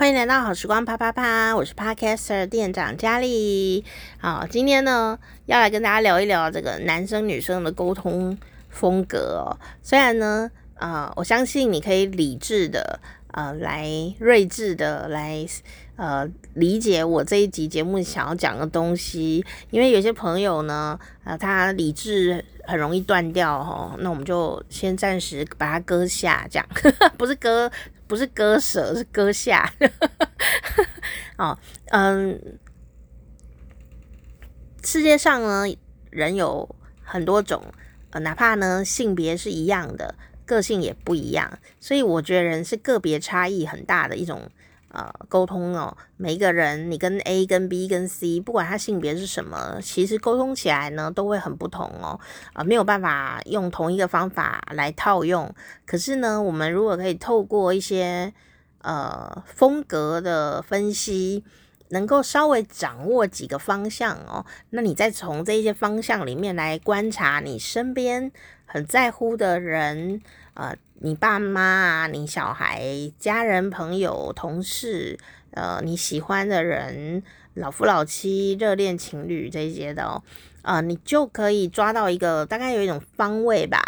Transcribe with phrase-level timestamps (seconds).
[0.00, 3.84] 欢迎来到好时光啪啪啪，我是 Podcaster 店长佳丽。
[4.18, 8.38] 好，今天呢要来跟大家聊一聊这个男生女生的沟通
[8.70, 9.60] 风格哦。
[9.82, 12.98] 虽然呢，呃，我相信你可以理智的，
[13.32, 13.86] 呃，来
[14.18, 15.46] 睿智的来，
[15.96, 19.44] 呃，理解我这一集节目想要讲的东西。
[19.68, 26.66] 因为有些朋友呢，呃，他理智很容易断掉哦，那我们就先暂时把它搁下，这样
[27.18, 27.70] 不是搁。
[28.10, 29.72] 不是割舍，是割下。
[31.38, 31.56] 哦，
[31.92, 32.58] 嗯，
[34.82, 35.64] 世界上呢，
[36.10, 36.68] 人有
[37.04, 37.62] 很多种，
[38.10, 44.50] 呃，哪怕呢性别是一样的，个性也不一样，所以我觉得人是个别差异很大的一种。
[44.92, 52.18] 呃，沟通哦，每一个人，你跟 A、跟 B、跟 C，不管他性别是什么，其实沟通起来呢，都会很不同哦。
[52.52, 55.54] 啊、没有办法用同一个方法来套用。
[55.86, 58.32] 可是呢，我们如果可以透过一些
[58.82, 61.44] 呃风格的分析，
[61.90, 68.30] 能够稍微掌握几个方向哦，那你再从这些方向里面来观察你身边
[68.64, 70.20] 很在乎的人，
[70.60, 70.76] 呃。
[71.02, 75.18] 你爸妈啊，你小孩、家人、朋友、同事，
[75.52, 77.22] 呃，你喜欢的人，
[77.54, 80.22] 老夫老妻、热恋情侣这些的哦，
[80.60, 83.82] 呃，你就可以抓到一个大概有一种方位吧，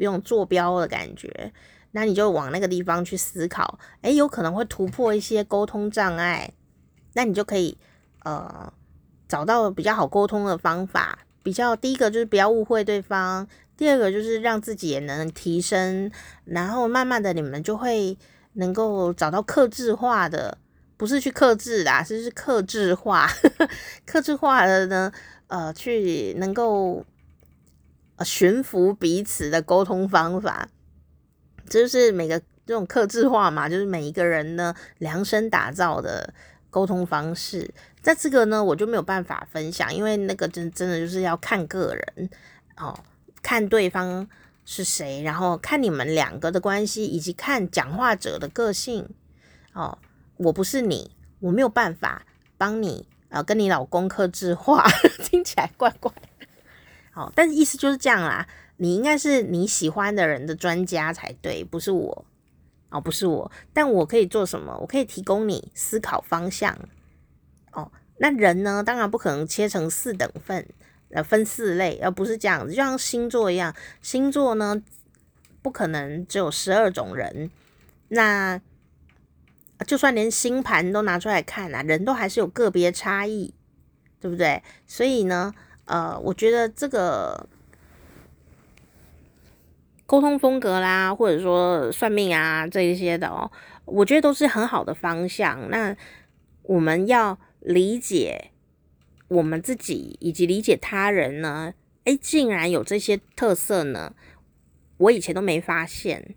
[0.00, 1.52] 用坐标的感觉，
[1.92, 6.52] 那你就往那个地方去思考，诶，有可能会突破一些沟通障碍，
[7.12, 7.78] 那你就可以
[8.24, 8.72] 呃
[9.28, 13.46] 找到比较好沟通的方法，比较第一个就是不要误会对方。
[13.80, 16.12] 第二个就是让自己也能提升，
[16.44, 18.14] 然后慢慢的你们就会
[18.52, 20.58] 能够找到克制化的，
[20.98, 23.26] 不是去克制啦，是是克制化，
[24.04, 25.10] 克制化的呢，
[25.46, 27.06] 呃，去能够
[28.22, 30.68] 驯服彼此的沟通方法，
[31.66, 36.34] 这就是每个这种克制化嘛，就是每一个人呢量身打造的
[36.68, 37.72] 沟通方式。
[38.02, 42.28] 在这个呢，我就没有办法分享，因为那个真真的就是要看个人
[42.76, 42.94] 哦。
[43.42, 44.28] 看对方
[44.64, 49.08] 是谁，然后看你们两个的关系，以及看讲话者的个性。
[49.72, 49.98] 哦，
[50.36, 52.26] 我不是你，我没有办法
[52.58, 54.84] 帮你，呃，跟你老公客制化，
[55.24, 56.12] 听起来怪怪。
[57.12, 58.46] 好，哦，但是意思就是这样啦。
[58.76, 62.24] 你应该是你喜欢的人的专家才对，不是我。
[62.88, 64.76] 哦，不是我，但我可以做什么？
[64.80, 66.76] 我可以提供你思考方向。
[67.72, 68.82] 哦，那人呢？
[68.82, 70.66] 当然不可能切成四等份。
[71.12, 74.80] 呃，分四类，而不是这样子，就像星座一样，星座呢
[75.60, 77.50] 不可能只有十二种人，
[78.08, 78.60] 那
[79.86, 83.52] 就算连星盘都拿出来看啊，人都还是有个别差异，
[84.20, 84.62] 对不对？
[84.86, 85.52] 所以呢，
[85.86, 87.48] 呃，我觉得这个
[90.06, 93.50] 沟通风格啦，或者说算命啊这一些的哦，
[93.84, 95.68] 我觉得都是很好的方向。
[95.70, 95.96] 那
[96.62, 98.52] 我们要理解。
[99.30, 101.72] 我们自己以及理解他人呢？
[102.02, 104.12] 诶，竟然有这些特色呢！
[104.96, 106.34] 我以前都没发现。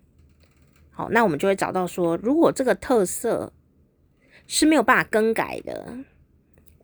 [0.92, 3.52] 好，那我们就会找到说，如果这个特色
[4.46, 5.98] 是没有办法更改的，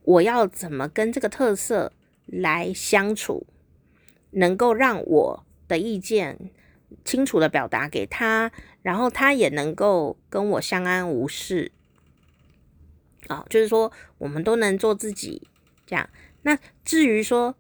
[0.02, 1.92] 我要怎么跟这个特色
[2.26, 3.46] 来相处，
[4.32, 6.50] 能够让我的意见
[7.04, 8.50] 清楚地表达给他，
[8.82, 11.70] 然后他也能够跟我相安无事。
[13.28, 15.46] 啊，就是说，我们都能做自己。
[15.90, 16.08] 这样，
[16.42, 17.56] 那至于说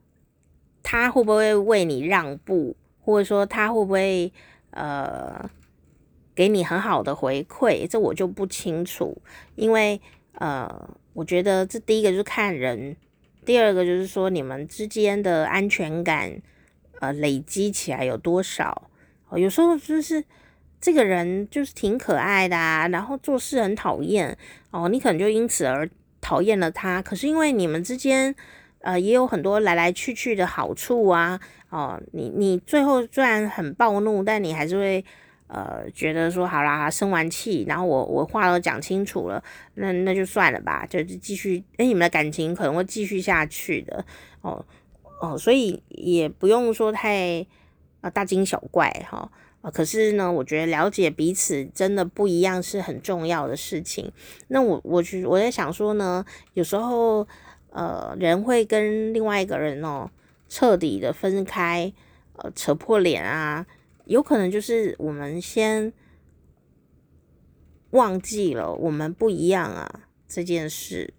[0.84, 4.32] 他会不会为你让步，或者说他会不会
[4.70, 5.50] 呃
[6.32, 9.20] 给你很好的回馈，这我就不清楚。
[9.56, 10.00] 因为
[10.34, 12.96] 呃，我觉得这第一个就是看人，
[13.44, 16.40] 第二个就是说你们之间的安全感
[17.00, 18.90] 呃累积起来有多少。
[19.28, 20.24] 哦，有时候就是
[20.80, 24.38] 这个人就是挺可爱的啊，然后做事很讨厌
[24.70, 25.90] 哦，你可能就因此而。
[26.20, 28.34] 讨厌了他，可是因为你们之间，
[28.80, 35.04] 呃，也有很多来来去去的好处啊，哦，你你最后虽然很暴怒，但你还是会，
[35.48, 39.42] 呃，觉得说好啦，生完气，然后我我话都讲清楚了，
[39.74, 44.04] 那那就算了吧，就继续，哎，你们的感情可能会继续下去的，
[44.42, 44.64] 哦
[45.20, 47.46] 哦，所以也不用说太
[48.00, 49.30] 啊、大惊小怪哈。
[49.62, 54.10] 啊，可是呢，我觉得了解彼此真的不一样是很重要的事情。
[54.48, 56.24] 那我我去我在想说呢，
[56.54, 57.26] 有时候
[57.70, 60.10] 呃，人会跟另外一个人哦
[60.48, 61.92] 彻底的分开，
[62.36, 63.66] 呃，扯破脸啊，
[64.06, 65.92] 有可能就是我们先
[67.90, 71.12] 忘记了我们不一样啊这件事。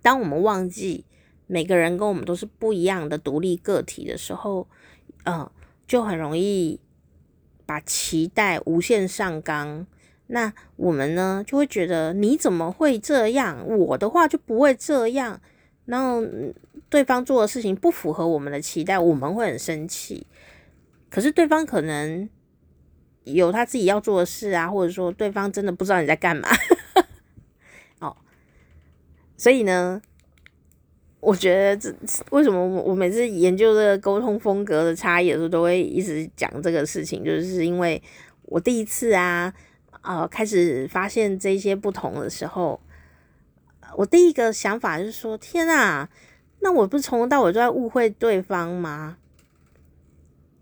[0.00, 1.04] 当我们忘记
[1.46, 4.68] 每个人跟我们都是不一样的独立个体的时候，
[5.24, 5.50] 嗯、
[5.86, 6.80] 就很容易
[7.66, 9.86] 把期待无限上纲，
[10.28, 13.66] 那我们呢就会觉得你怎么会这样？
[13.66, 15.40] 我的话就不会这样。
[15.86, 16.22] 然后
[16.88, 20.26] 对方做的事情不符合我们的期待，我们会很生气。
[21.10, 22.28] 可是对方可能
[23.24, 26.48] 有他自己要做的事啊，或者说对方真的不知道你在干嘛。
[28.00, 28.16] 哦，
[29.36, 30.00] 所以呢，
[31.24, 31.94] 我觉得这
[32.30, 38.02] 为什么我每次研究这个沟通风格的差异的时候，都会一直讲这个事情，就是因为
[38.44, 39.52] 我第一次啊。
[40.06, 42.78] 呃，开始发现这些不同的时候，
[43.96, 46.10] 我第一个想法就是说：天啊，
[46.60, 49.16] 那我不是从头到尾都在误会对方吗？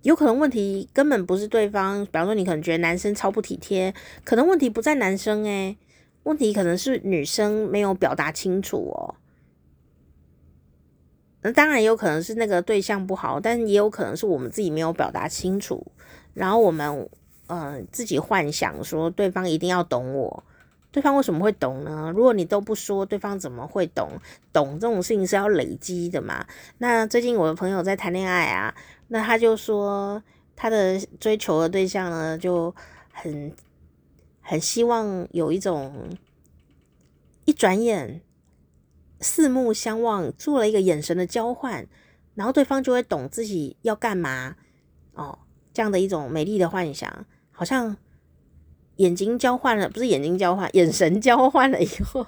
[0.02, 3.92] 有可能问题根本不是对方，比方说你可能觉得男生超不体贴，
[4.22, 5.76] 可能问题不在男生诶，
[6.22, 9.16] 问题可能是女生没有表达清楚哦。
[11.42, 15.86] 那当然有可能是那个对象不好，但也有可能是我们自己没有表达清楚，
[16.34, 17.08] 然后我们。
[17.48, 20.42] 呃，自己幻想说对方一定要懂我，
[20.90, 22.10] 对方为什么会懂呢？
[22.14, 24.08] 如果你都不说，对方怎么会懂？
[24.50, 26.46] 懂这种事情是要累积的嘛。
[26.78, 28.74] 那最近我的朋友在谈恋爱啊，
[29.08, 30.22] 那他就说
[30.56, 32.74] 他的追求的对象呢，就
[33.12, 33.52] 很
[34.40, 36.08] 很希望有一种
[37.44, 38.22] 一转眼
[39.22, 41.86] 四目相望，做了一个眼神的交换，
[42.34, 44.56] 然后对方就会懂自己要干嘛
[45.14, 45.38] 哦，
[45.72, 47.24] 这样的一种美丽的幻想。
[47.50, 47.96] 好像
[48.96, 52.26] 眼睛交换了，不是眼睛交换，眼神交换了以后，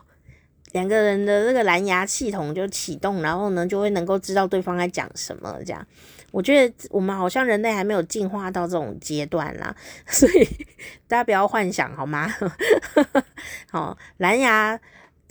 [0.72, 5.58] 两个人的这个蓝牙系统就启动，然后呢，就会能够知道对方在讲什么。
[5.64, 5.84] 这样，
[6.30, 9.74] 我觉得我们好像人类还没有进化到这种阶段啦，
[10.06, 10.46] 所以
[11.08, 12.32] 大家不要幻想好吗？
[13.70, 14.78] 好， 蓝牙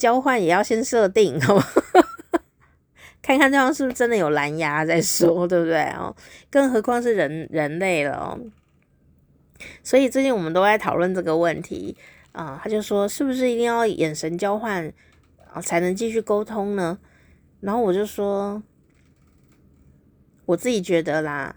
[0.03, 1.39] 交换也要先设定？
[3.23, 5.81] 看看对方是不是真的有蓝牙再说，对不对？
[5.91, 6.13] 哦，
[6.51, 8.37] 更何况是人人类了哦。
[9.81, 11.95] 所以最近我们都在讨论这个问题
[12.33, 14.91] 啊，他就说是不是一定要眼神交换
[15.53, 16.99] 啊才能继续沟通呢？
[17.61, 18.61] 然后我就说，
[20.47, 21.55] 我自己觉得啦，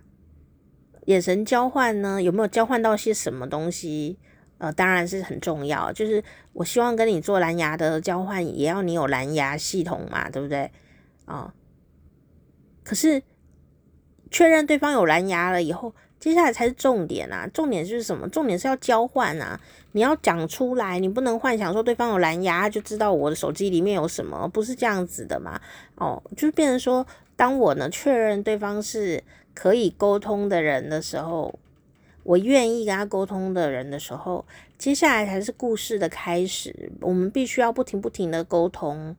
[1.06, 4.20] 眼神交换呢有没有交换到些什么东西？
[4.58, 6.23] 呃，当然是很重要，就是
[6.53, 10.70] 我希望跟你做蓝牙的交换，也要你有蓝牙系统嘛，对不对？
[11.25, 11.53] 啊，
[12.85, 13.23] 可是
[14.31, 15.94] 确认对方有蓝牙了以后。
[16.19, 17.47] 接下来才是重点啊！
[17.53, 18.26] 重点是什么？
[18.31, 19.61] 重点是要交换啊！
[19.93, 25.61] 你要讲出来，你不能幻想说对方有蓝牙就知道我的手机里面有什么，不是这样子的嘛？
[25.97, 27.06] 哦，就是变成说，
[27.37, 29.23] 当我呢确认对方是
[29.55, 31.56] 可以沟通的人的时候，
[32.26, 34.44] 我愿意跟他沟通的人的时候，
[34.76, 36.90] 接下来才是故事的开始。
[37.00, 39.14] 我们必须要不停不停的沟通，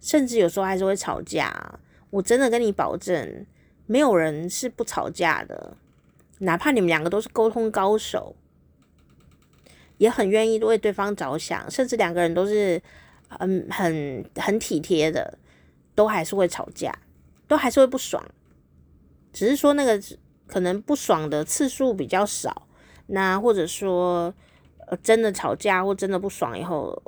[0.00, 1.80] 甚至有时候还是会吵架。
[2.10, 3.44] 我真的跟你保证，
[3.86, 5.76] 没有人是不吵架的。
[6.38, 8.36] 哪怕你们两个都是沟通高手，
[9.98, 12.80] 也很愿意为对方着想，甚至两个人都是
[13.40, 15.36] 嗯很很体贴的，
[15.96, 16.96] 都还是会吵架，
[17.48, 18.24] 都还是会不爽。
[19.32, 20.00] 只是说那个
[20.52, 22.68] 可能不爽的次数比较少，
[23.06, 24.34] 那或者说
[24.86, 27.02] 呃真的吵架或真的不爽以后，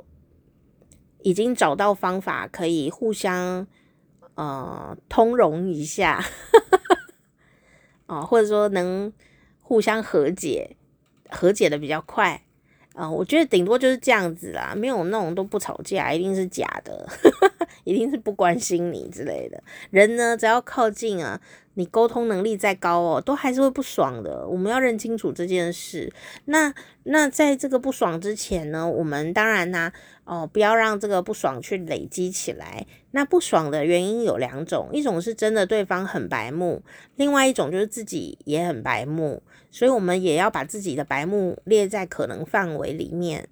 [1.21, 3.67] 已经找到方法可以互相
[4.33, 6.25] 呃通融一下。
[8.07, 9.13] 哦，或者说能
[9.61, 10.75] 互相和解，
[11.29, 12.44] 和解的比较快
[12.95, 17.07] 啊，我觉得顶多就是这样子啦，没有那种都不吵架，一定是假的，
[17.83, 19.61] 一定是不关心你之类的。
[19.91, 21.39] 人呢，只要靠近啊。
[21.77, 24.47] 你沟通能力再高哦，都还是会不爽的。
[24.47, 26.09] 我们要认清楚这件事。
[26.45, 26.73] 那
[27.03, 29.91] 那在这个不爽之前呢，我们当然呢，
[30.23, 32.87] 哦，不要让这个不爽去累积起来。
[33.11, 36.81] 那不爽的原因有两种，一种是真的对方很白目，
[37.17, 39.43] 另外一种就是自己也很白目。
[39.75, 43.49] 所以我们也要把自己的白目列在可能范围里面。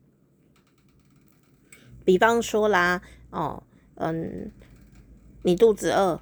[2.06, 3.62] 比方说啦，哦，
[3.96, 4.50] 嗯，
[5.42, 6.22] 你肚子饿。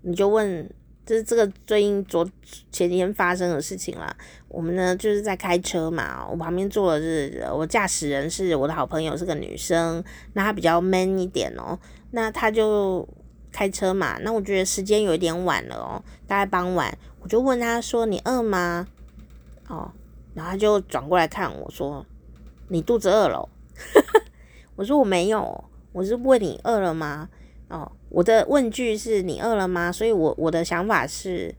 [0.00, 0.70] 你就问，
[1.04, 2.26] 这是这个最近昨
[2.70, 4.16] 前天发生的事情啦。
[4.48, 10.02] 我们呢就是在开车嘛，我旁边坐的是我驾驶人是我的好朋友，是个女生，
[10.32, 11.78] 那她比较 man 一点哦。
[12.12, 13.06] 那她就
[13.52, 18.86] 开车嘛，那我觉得时间有一点晚了哦，大概傍晚，我就问他说：“你饿吗？”
[19.68, 19.90] 哦，
[20.34, 22.04] 然后他就转过来看我说
[22.68, 23.48] ：“你肚子饿了？”
[24.76, 27.28] 我说：“我没有，我是问你饿了吗？”
[27.68, 29.90] 哦，我的问句是你饿了吗？
[29.90, 31.54] 所以我，我的想法是，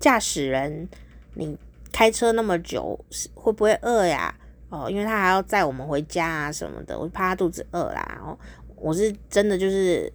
[0.00, 0.88] 驾驶人，
[1.34, 1.56] 你
[1.92, 2.98] 开车那么久，
[3.34, 4.34] 会不会饿呀？
[4.70, 8.20] 哦，因为他还要载我们回家啊什么的，我怕他肚子饿啦。
[8.24, 8.36] 哦，
[8.74, 10.12] 我是真的就是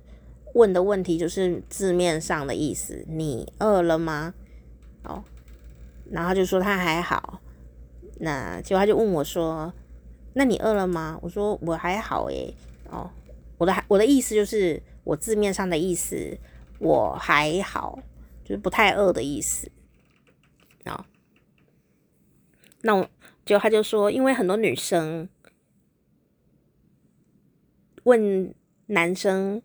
[0.54, 4.34] 问的问题就是字面上的意思，你饿了吗？
[5.04, 5.24] 哦，
[6.12, 7.42] 然后就说他还好，
[8.20, 9.74] 那结果他就问我说
[10.34, 12.54] ：“那你饿了吗？”我说：“我还好诶。”
[12.90, 13.10] 哦，
[13.58, 16.38] 我的我的意思就是我字面上的意思，
[16.80, 18.00] 我还好，
[18.44, 19.72] 就是不太饿的意思。
[20.86, 21.06] 哦，
[22.82, 23.08] 那我
[23.46, 25.30] 结果他就说，因为很多女生
[28.04, 28.54] 问
[28.88, 29.62] 男生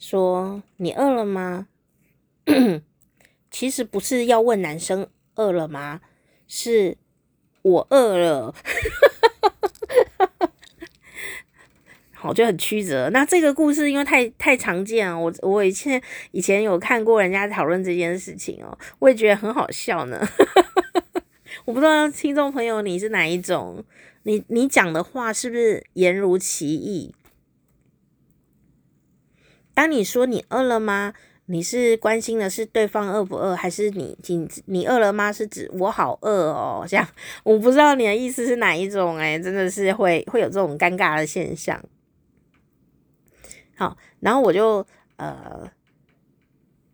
[0.00, 1.68] 说：“你饿了吗？”
[3.52, 6.00] 其实不是要问男生饿了吗？
[6.48, 6.96] 是。
[7.62, 8.54] 我饿了，
[12.14, 13.10] 好，就很曲折。
[13.10, 20.26] 那这个故事因为太太常见了，我我以前以前有看过人家讨论这件事情哦，我也觉得很好笑呢。
[21.66, 23.84] 我不知道听众朋友你是哪一种，
[24.22, 27.14] 你你讲的话是不是言如其意？
[29.80, 31.14] 当你说你饿了吗？
[31.46, 35.32] 你是关心的是对方饿不饿，还是你你你饿了吗？
[35.32, 37.08] 是指我好饿哦，这样
[37.44, 41.82] 我不知道你的意思是哪一种哎，真的是会会有这种尴尬的现象。
[43.74, 45.72] 好，然后我就呃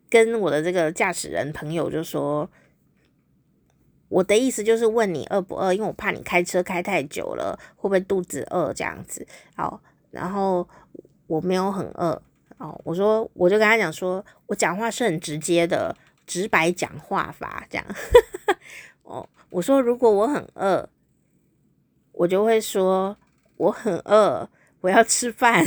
[0.09, 2.49] 跟我的这个驾驶人朋友就说，
[4.09, 9.27] 我的意思就是问你饿不饿，因为我怕你开车开太久了，会不会肚子饿这样子。
[9.57, 10.69] 好，然后
[11.27, 12.23] 我没有很饿。
[12.59, 15.95] 哦，我说，我就跟他讲说，我讲话是很直接的，
[16.27, 17.87] 直白讲话法这样。
[19.05, 20.89] 哦，我说如果我很饿，
[22.13, 23.17] 我就会说
[23.57, 24.49] 我很饿，
[24.81, 25.65] 我要吃饭。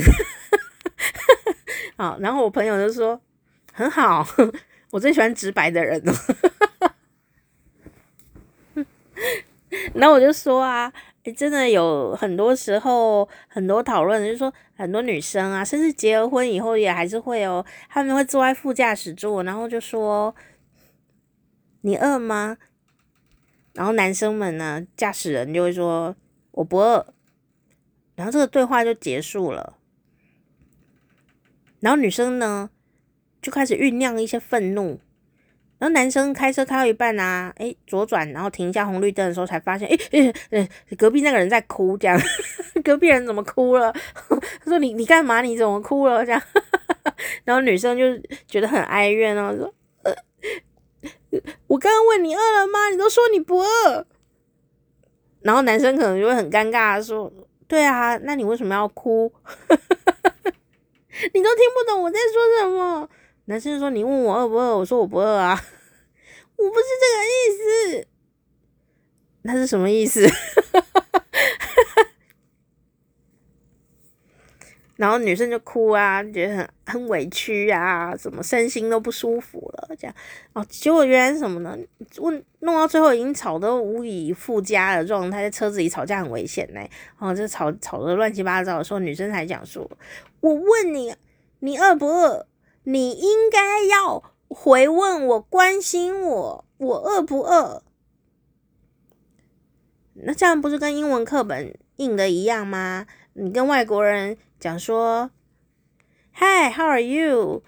[1.96, 3.20] 好，然后我朋友就说
[3.72, 4.26] 很好，
[4.90, 6.12] 我最喜欢直白的人了。
[9.94, 10.92] 然后我就说啊。
[11.24, 20.34] 诶，真的有很多时候，很多讨论，就是说很多女生啊，甚至结了婚以后也还是会哦，他们会坐在副驾驶座，然后就说
[21.82, 22.56] ：“你饿吗？”
[23.74, 26.16] 然后男生们呢，驾驶人就会说
[26.52, 27.14] ：“我不饿。”
[28.16, 29.76] 然后这个对话就结束了。
[31.80, 32.70] 然后女生呢，
[33.42, 35.00] 就开始酝酿一些愤怒。
[35.80, 40.68] 然后男生开车开到一半啊，诶，左转，然后停一下红绿灯的时候，才发现，诶诶诶，
[40.98, 42.20] 隔壁那个人在哭，这样，
[42.84, 43.90] 隔壁人怎么哭了？
[44.28, 45.40] 他说：“你你干嘛？
[45.40, 46.42] 你怎么哭了？”这样，
[47.44, 48.04] 然后女生就
[48.46, 50.14] 觉得很哀怨哦，说：“呃，
[51.66, 52.90] 我刚刚问你饿了吗？
[52.90, 54.06] 你都说你不饿。”
[55.40, 57.32] 然后男生可能就会很尴尬的说
[57.66, 59.32] ：“对啊，那你为什么要哭？
[61.32, 63.08] 你都听不懂我在说什么。”
[63.50, 64.78] 男生说：“你问我饿不饿？
[64.78, 65.58] 我说我不饿啊，
[66.54, 67.30] 我不是这个意
[67.98, 68.06] 思。
[69.42, 70.24] 那是什么意思？”
[74.94, 80.14] 然后女生就哭啊，觉得很很委屈啊，什么身心都不舒服了，这样
[80.52, 80.64] 哦。
[80.68, 81.76] 结果原来是什么呢？
[82.18, 86.80] 问弄到最后已经吵得无以复加的状态，在车子里吵架很危险呢。
[87.18, 89.90] 哦，就吵吵得乱七八糟的时候，女生才讲说
[90.38, 91.12] ：“我问你，
[91.58, 92.46] 你饿不饿？”
[92.84, 97.82] 你应该要回问我，关心我，我饿不饿？
[100.14, 103.06] 那这样不是跟英文课本印的一样吗？
[103.34, 105.30] 你跟外国人讲说
[106.34, 107.62] ，Hi，how are you？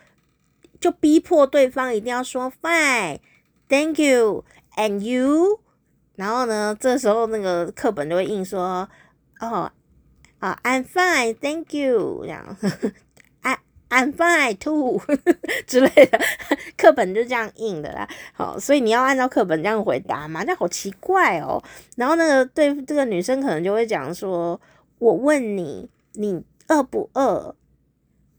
[0.81, 5.61] 就逼迫对方一定要说 Fine，Thank you，and you？
[6.17, 8.89] 然后呢，这时候那个课本就会印说，
[9.41, 9.71] 哦，
[10.41, 12.57] 啊，I'm fine，Thank you，这样。
[13.93, 15.03] I'm fine too
[15.69, 16.19] 之类的，
[16.79, 18.09] 课本就这样印的啦。
[18.33, 20.43] 好，所以你要按照课本这样回答嘛？
[20.43, 21.63] 这样好奇怪哦。
[21.97, 24.59] 然后那个对这个女生可能就会讲说
[24.99, 27.55] ：“我问你，你饿不饿？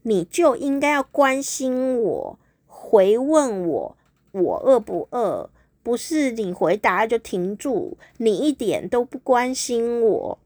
[0.02, 3.96] 你就应该要关心我，回问我，
[4.32, 5.48] 我饿不饿？
[5.84, 10.38] 不是你回答就停住，你一点都不关心我。”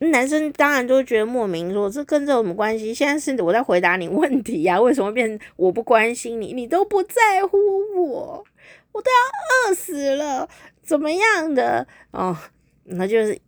[0.00, 2.94] 男生当然就会觉得莫名，说这跟这有什么关系？
[2.94, 6.52] 现在是我在回答你问题呀，为什么变成我不关心你？
[6.54, 7.58] 你都不在乎
[7.96, 8.44] 我，
[8.92, 10.48] 我都要饿死了，
[10.82, 11.86] 怎么样的？
[12.12, 12.36] 哦，
[12.84, 13.38] 那就是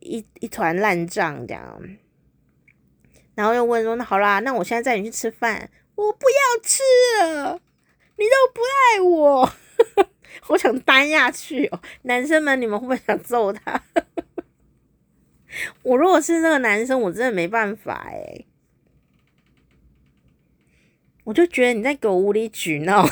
[0.00, 1.80] 一一团烂账这样。
[3.34, 6.82] 然后又问说：“那好啦，那我现在带你去吃饭，我不要吃
[7.24, 7.60] 了，
[8.16, 9.50] 你都不爱我，
[10.50, 13.82] 我想单下去哦。”男生们，你们会不会想揍他？
[15.82, 18.46] 我如果是那个男生，我真的没办法诶，
[21.24, 23.06] 我就觉得你在给我无理取闹，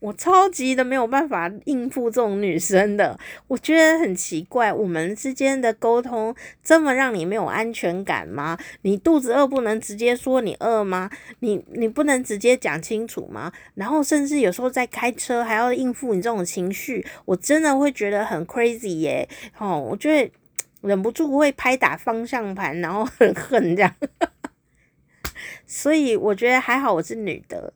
[0.00, 8.56] 我超级的没有办法应付这种女生的，我觉得很奇怪，我们之间的沟通这么让你没有安全感吗？
[8.82, 11.10] 你肚子饿不能直接说你饿吗？
[11.40, 13.52] 你你不能直接讲清楚吗？
[13.74, 19.28] 然后甚至有时候在开车还要应付你这种情绪，我真的会觉得很 crazy 耶！
[19.58, 20.30] 哦，我觉得
[20.82, 23.92] 忍不住会拍打方向盘，然后很恨这样。
[25.66, 27.72] 所以我觉得还好，我是女的。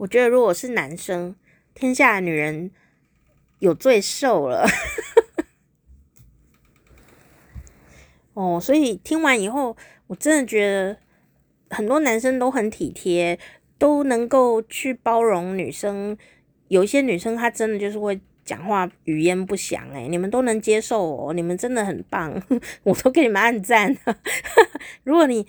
[0.00, 1.36] 我觉得如果是男生，
[1.74, 2.70] 天下女人
[3.58, 4.66] 有罪受了。
[8.32, 9.76] 哦，所以听完以后，
[10.06, 10.96] 我真的觉得
[11.68, 13.38] 很多男生都很体贴，
[13.76, 16.16] 都能够去包容女生。
[16.68, 22.42] 有一些女生她真的就是会讲话语焉不详，诶，你们都能接受哦，你们真的很棒，
[22.84, 23.94] 我都给你们按赞。
[25.04, 25.46] 如果你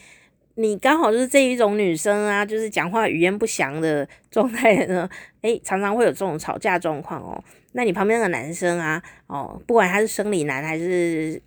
[0.55, 5.09] 你刚好就是这一种女生啊，就是讲话语言不详的状态呢，
[5.41, 7.43] 诶，常常会有这种吵架状况哦。
[7.73, 11.41] 那你旁边那个男生啊，哦，不管他是生理男还是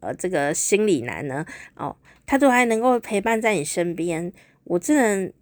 [0.00, 4.30] 呃这个心理男呢，哦，他都还能够陪伴在你身边，
[4.64, 5.32] 我真的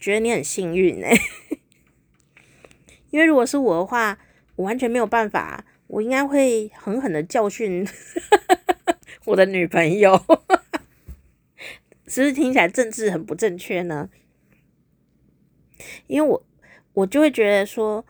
[0.00, 1.16] 觉得你很幸运诶。
[3.10, 4.18] 因为如果是我的话，
[4.56, 7.86] 我完全没有办法，我应该会狠狠的教训
[9.26, 10.20] 我的女朋友。
[12.14, 14.08] 是不是听起来政治很不正确呢？
[16.06, 16.46] 因为我
[16.92, 18.06] 我就会觉得说，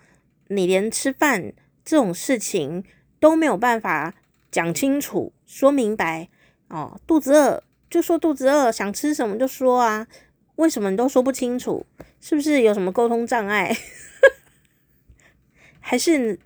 [0.49, 2.84] 你连吃饭这种事情
[3.18, 4.14] 都没有办法
[4.50, 6.28] 讲清楚、说明白
[6.68, 10.06] 哦，肚子饿就说肚子饿，想吃什么就说啊，
[10.56, 11.87] 为什么你都说不清楚？
[12.20, 13.75] 是不是有什么沟通障碍？
[15.80, 16.38] 还是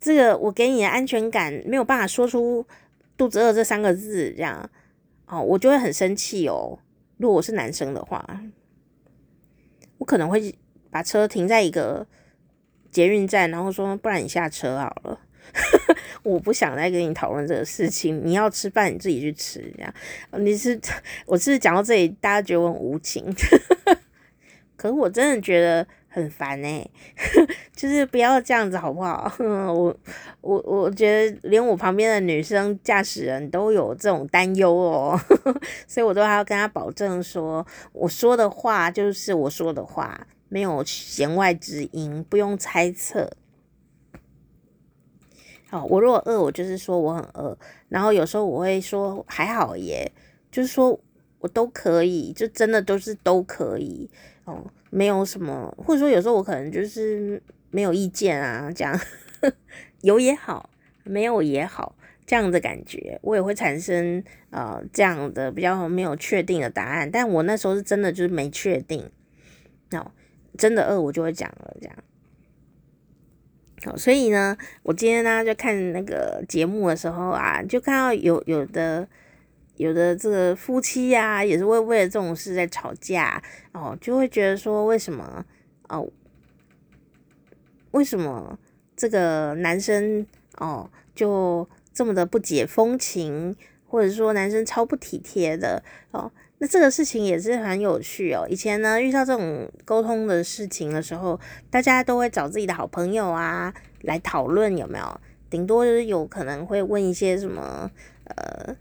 [0.00, 2.66] 这个我给你的安全感没有办法说出
[3.18, 4.70] 肚子饿这三个字这样？
[5.26, 6.78] 哦，我就会很生气哦。
[7.16, 8.24] 如果我是男生的话，
[9.98, 10.54] 我可能会
[10.90, 12.06] 把车停在一个
[12.90, 15.20] 捷运站，然后说：“不然你下车好了。
[16.22, 18.20] ”我不想再跟你讨论这个事情。
[18.24, 19.72] 你要吃饭，你自己去吃。
[19.76, 19.94] 这样，
[20.44, 20.80] 你是
[21.26, 23.24] 我是讲到这里，大家觉得我很无情。
[24.76, 25.86] 可是我真的觉得。
[26.16, 26.88] 很烦哎、
[27.76, 29.30] 就是不要这样子好不好？
[29.38, 29.94] 我
[30.40, 35.20] 我我觉得连我旁边的女生驾驶人都有这种担忧哦，
[35.86, 43.30] 所以我都还要跟他保证说，我说的话就是我说的话，没有弦外之音，不用猜测。
[45.68, 47.58] 好，我如果饿，我就是说我很饿，
[47.90, 50.10] 然后有时候我会说还好耶，
[50.50, 50.98] 就是说
[51.40, 54.08] 我都可以，就真的都是都可以
[54.44, 54.64] 哦。
[54.90, 58.98] 没有什么，或者说有时候我可能就是没有意见啊，这样
[60.02, 60.70] 有也好，
[61.04, 67.10] 没有也好，这样的感觉，我也会产生呃这样的比较没有确定的答案。
[67.10, 69.10] 但我那时候是真的就是没确定，
[69.90, 70.12] 哦，
[70.56, 71.96] 真的饿我就会讲了这样。
[73.84, 79.08] 好，所以呢，我今天呢就看那个节目的时候啊，就看到有有的。
[79.76, 85.44] 有的这个夫妻呀、也是为为了这种事在吵架哦，就会觉得说，为什么
[85.88, 86.08] 哦，
[87.90, 88.58] 为什么
[88.96, 93.54] 这个男生哦就这么的不解风情，
[93.86, 96.32] 或者说男生超不体贴的哦？
[96.56, 98.46] 那这个事情也是很有趣哦。
[98.48, 107.90] 以前呢，遇到这种沟通的事情的时候，大家都会找自己的好朋友啊来讨论有没有，顶多就是有可能会问一些什么
[108.24, 108.74] 呃。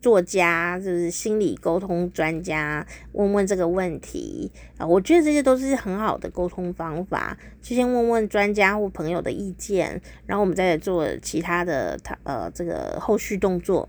[0.00, 7.36] 作家就是心理沟通专家，问问这个问题啊，我觉得这些都是很好的沟通方法。
[7.60, 13.88] 就先问问专家或朋友的意见，然后我们再做其他的他呃这个后续动作。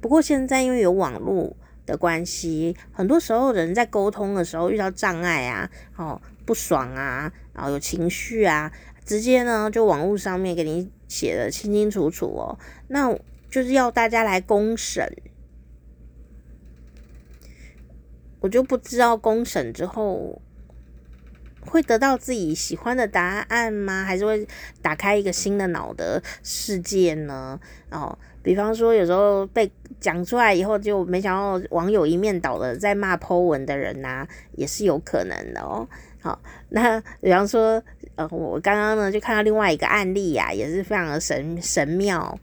[0.00, 8.72] 不过现在因为有网络的关系，很多时候人在沟通的时候遇到障碍啊，哦不爽啊，然后有情绪啊，
[9.04, 13.16] 直接呢就网络上面给你写的清清楚楚哦，那
[13.48, 15.10] 就是要大家来公审。
[18.44, 20.38] 我就不知道公审之后
[21.62, 24.04] 会得到自己喜欢的答案吗？
[24.04, 24.46] 还是会
[24.82, 27.58] 打开一个新的脑的世界呢？
[27.90, 35.88] 哦，比方说有时候被讲出来以后，就没想到网友一面倒的在骂 po 文的人呐、啊，也是有可能的哦。
[36.20, 37.82] 好，那比方说，
[38.16, 42.38] 呃，我刚刚呢就看到另外一个案例呀、啊，也是非常的神神妙，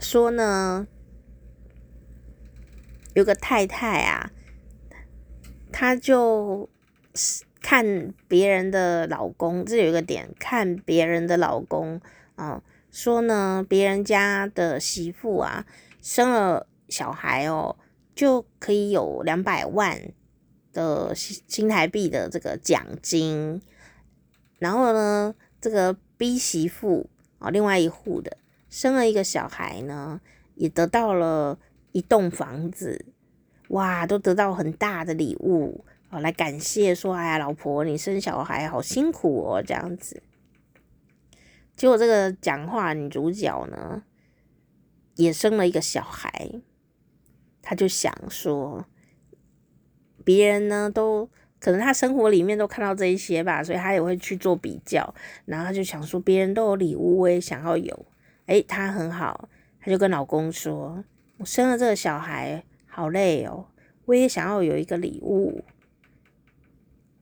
[0.00, 0.84] 说呢
[3.14, 4.32] 有个太太啊。
[5.72, 6.68] 他就
[7.60, 12.00] 看别人的老公，这有一个点，看别人的老公
[12.36, 15.64] 啊、说呢，别人家的媳妇啊，
[16.00, 17.76] 生了小孩哦，
[18.14, 20.12] 就可以有两百万
[20.72, 23.62] 的新台币的这个奖金。
[24.58, 27.08] 然后呢，这个 B 媳妇
[27.38, 28.36] 啊，另外一户的
[28.68, 30.20] 生了一个小孩呢，
[30.54, 31.58] 也得到了
[31.92, 33.04] 一栋房子，
[33.72, 40.22] 哇，都得到很大的礼物啊，来感谢说，哎呀，老婆你生小孩好辛苦哦，这样子。
[41.76, 44.02] 结果这个讲话女主角呢，
[45.16, 46.62] 也生了一个小孩，
[47.60, 48.86] 她就想说，
[50.24, 51.28] 别人呢都。
[51.64, 58.06] 可能他生活里面都看到这一些吧，所以他也会去做比较，然后他就想说，别人都有礼物，我也想要有。
[58.46, 59.48] 诶，他很好，
[59.80, 61.04] 他就跟老公说
[61.38, 63.68] ：“我生了这个小孩，好累哦，
[64.04, 65.64] 我也想要有一个礼物。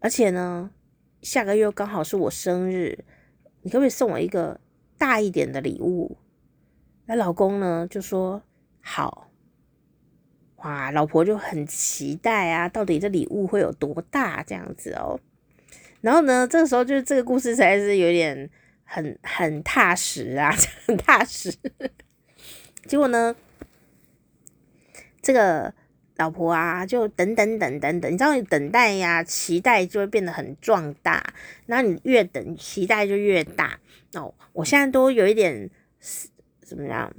[0.01, 0.73] 而且呢，
[1.23, 3.05] 下个月刚好是我生日，
[3.63, 4.61] 你可不可以送我一个
[4.99, 6.19] 大一点的礼物？”
[7.07, 8.43] 那老公呢就说
[8.83, 9.29] ：“好。”
[10.63, 15.21] 哇，老婆就很期待啊，到底这礼物会有多大这样子哦。
[16.01, 18.51] 然后呢，这个时候就是这个故事才是有点
[18.83, 20.51] 很很踏实啊，
[20.87, 21.55] 很踏实。
[22.87, 23.37] 结果呢，
[25.31, 25.73] 这个
[26.17, 31.25] 老婆啊，就等等等等等，你知道，你等待呀，期待就会变得很壮大。
[31.67, 33.79] 然后你越等，期待就越大。
[34.15, 35.71] 哦，我现在都有一点
[36.63, 37.13] 怎么样？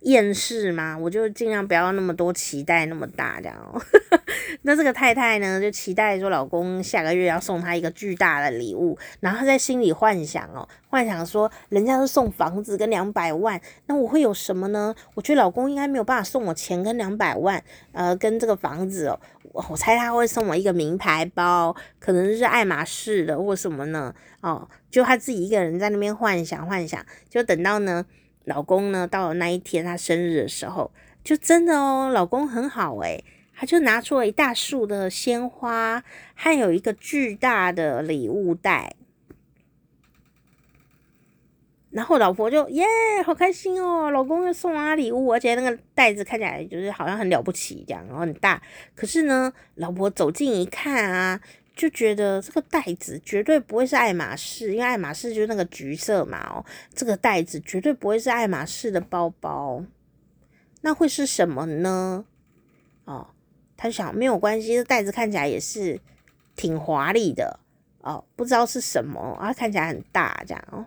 [0.00, 0.96] 厌世吗？
[0.96, 3.80] 我就尽量不要那么多期待那么大这样哦。
[4.62, 14.94] 那这个太太呢，就期待说老公下个月要送她一个巨大的礼物，然后在心里幻想哦，幻想说人家是送房子跟两百万，那我会有什么呢？
[15.14, 19.20] 我觉得老公应该没有办法送我钱跟两百万，呃，跟这个房子哦，
[19.68, 24.14] 我猜他会送我一个名牌包，可能是爱马仕的或什么呢？
[24.40, 28.06] 哦，就他自己一个人在那边幻想幻想，就等到呢。
[28.48, 30.90] 老公呢，到了那一天他生日的时候，
[31.22, 33.22] 就真的哦，老公很好诶，
[33.54, 36.02] 他就拿出了一大束的鲜花，
[36.34, 38.96] 还有一个巨大的礼物袋，
[41.90, 42.86] 然后老婆就耶，
[43.24, 48.62] 好开心哦，老公又送了礼物，而且那个袋子看起来就是好像很了不起这样，然后很大，
[48.94, 51.38] 可是呢，老婆走近一看啊。
[51.78, 59.84] 就觉得这个袋子绝对不会是爱马仕，因为爱马仕就是那个橘色嘛哦，这个袋子绝对不会是爱马仕的包包，
[60.80, 62.24] 那会是什么呢？
[63.04, 63.28] 哦，
[63.76, 66.00] 他想没有关系，这袋子看起来也是
[66.56, 67.60] 挺华丽的
[68.00, 70.84] 哦，不知道是什么啊，看起来很大这样哦，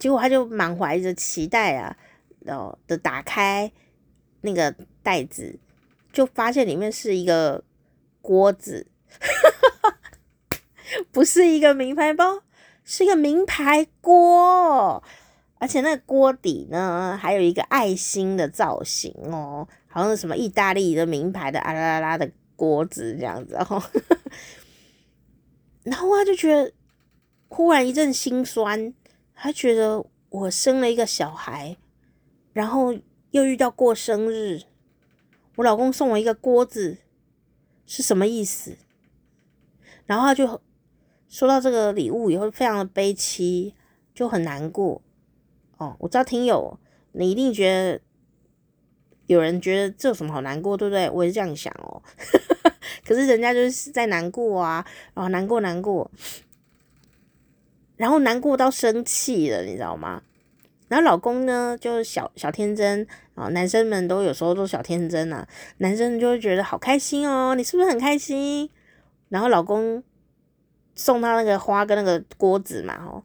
[0.00, 1.96] 结果他就满怀着期待啊，
[2.48, 3.70] 哦的打开
[4.40, 5.60] 那个袋子，
[6.12, 7.62] 就发现里面是一个
[8.20, 8.88] 锅子。
[11.10, 12.42] 不是一个名牌包，
[12.84, 15.02] 是一个名牌锅，
[15.58, 23.82] 而且那个锅底呢，还有一个爱心的造型哦，好像是什么意大利的名牌的啊啦啦啦的锅子这样子哦。
[25.84, 26.72] 然后他就觉得
[27.48, 28.92] 忽然一阵心酸，
[29.34, 31.76] 他觉得我生了一个小孩，
[32.52, 32.94] 然后
[33.30, 34.62] 又遇到过生日，
[35.56, 36.98] 我老公送我一个锅子，
[37.86, 38.76] 是什么意思？
[40.06, 40.60] 然后他就。
[41.32, 43.74] 收到这个礼物以后，非常的悲戚，
[44.14, 45.00] 就很难过。
[45.78, 46.78] 哦，我知道听友
[47.12, 48.00] 你一定觉得
[49.28, 51.08] 有人觉得这有什么好难过，对不对？
[51.08, 52.02] 我也是这样想哦。
[53.02, 56.10] 可是人家就是在难过啊，然后难过难过，
[57.96, 60.22] 然后难过到生气了，你知道吗？
[60.88, 68.68] 然后老公呢，就小小天真啊，男生们都有时候都小天真啊，男生就会觉得好开心哦，你是不是很开心？
[69.30, 70.04] 然后老公。
[71.04, 73.24] 送他那个花跟那个锅子嘛，吼，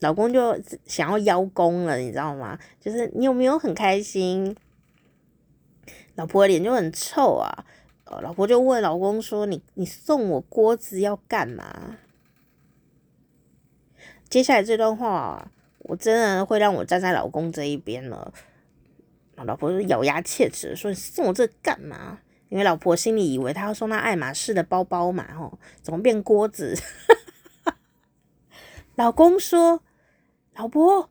[0.00, 2.58] 老公就想要邀功了，你知道吗？
[2.78, 4.54] 就是你有没有很开心？
[6.16, 7.64] 老婆的脸就很臭啊，
[8.04, 11.96] 呃，老婆就问老公说：“你你送我锅子要干嘛？”
[14.28, 18.34] 接下来这段话，我真的会让我站在老公这一边了。
[19.36, 22.18] 老婆就咬牙切齿说：“你送我这干嘛？”
[22.50, 26.76] 因为老婆心里以为他要送他爱马仕的包包嘛，吼，怎么变锅子？
[28.96, 29.80] 老公说
[30.56, 31.08] ：“老婆，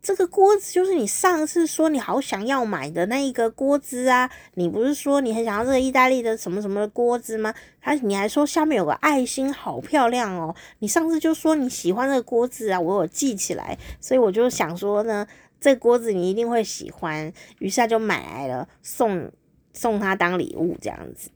[0.00, 4.30] 这个锅子就是你上次说你好想要买的那一个锅子啊！
[4.54, 7.52] 你不是说你很想要这个意大利的什么什么的锅子吗？
[7.80, 10.54] 他你还说下面有个爱心，好漂亮哦！
[10.78, 15.26] 你上次就说你喜欢这个锅子啊，我有记起来，所以我就想说呢，
[15.58, 19.32] 这个锅子你一定会喜欢，于是就买来了送。”
[19.72, 21.30] 送他当礼物这样子，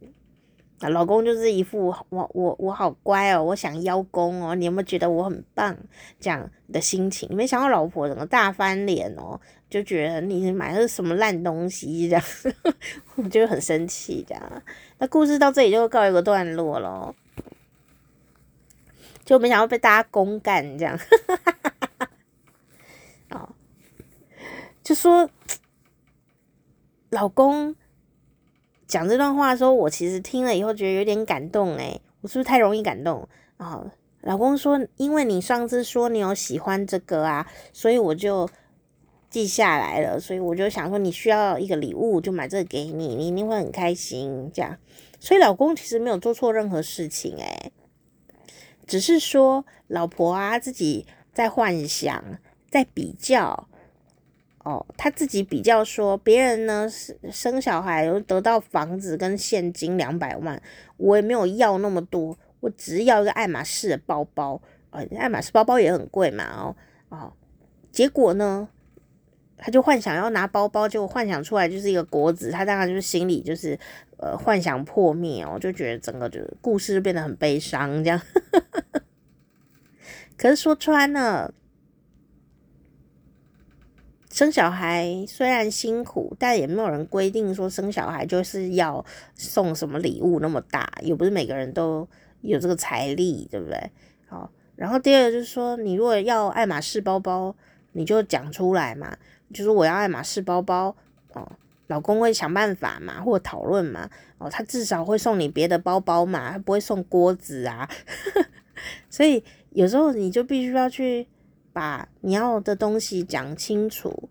[0.81, 5.77] 啊，老公就是一副我我我好乖哦，我想邀功哦，你有没有觉得我很棒
[6.19, 7.29] 这样的心情？
[7.35, 12.25] 没想到老婆整个大翻脸哦，就觉得你买的是什么烂东西这样，
[13.17, 14.63] 我就很生气这样。
[14.99, 17.15] 那故事到这里就告一个段落了，
[19.25, 20.99] 就没想到被大家公干这样，
[23.31, 23.49] 啊，
[24.83, 25.31] 就说
[27.11, 27.77] 老公。
[28.87, 33.85] 讲这段话的时候，我其实听了以后觉得有点感动诶，我是不是太容易感动啊？
[34.21, 38.49] 老公说，因为你上次说你有喜欢这个啊，所以我就
[39.29, 44.79] 记下来了，所以我就想说你需要一个礼物，就买这个给你，你一定会很开心这样。
[45.21, 47.73] 所以老公其实没有做错任何事情诶，
[48.87, 52.25] 只是说老婆啊自己在幻想，
[52.71, 53.69] 在比较。
[54.65, 60.59] 哦，他自己比较说，别人呢是生小孩有得到房子跟现金两百万，
[60.97, 66.75] 我也没有要那么多，我只要一个爱马仕的包包，呃，爱马仕包包也很贵嘛，哦
[67.11, 67.33] 哦，
[67.93, 68.67] 结果呢，
[69.59, 73.79] 他就幻想要拿包包，结果幻想出来就是一个果子，他当然就是心里就是
[74.17, 78.19] 呃幻想破灭哦，就觉得整个就是故事就变得很悲伤这样，
[80.39, 81.53] 可是说穿了。
[84.35, 92.09] 生小孩虽然辛苦，但也没有人规定说生小孩就是要送什么礼物那么大，又不是每个人都
[92.41, 93.93] 有这个财力，对不对？
[94.27, 97.55] 好，然后第二个就是说，你如果要爱马仕包包，
[97.93, 99.17] 你就讲出来嘛，
[99.53, 100.97] 就是我要爱马仕包包
[101.35, 101.53] 哦，
[101.87, 107.89] 老公会想办法嘛，或者讨论嘛，哦，他至少会送你别的包包嘛，他不会送锅子啊，
[109.09, 111.29] 所以有时候你就必须要去。
[111.75, 114.31] 把你要的东西讲清楚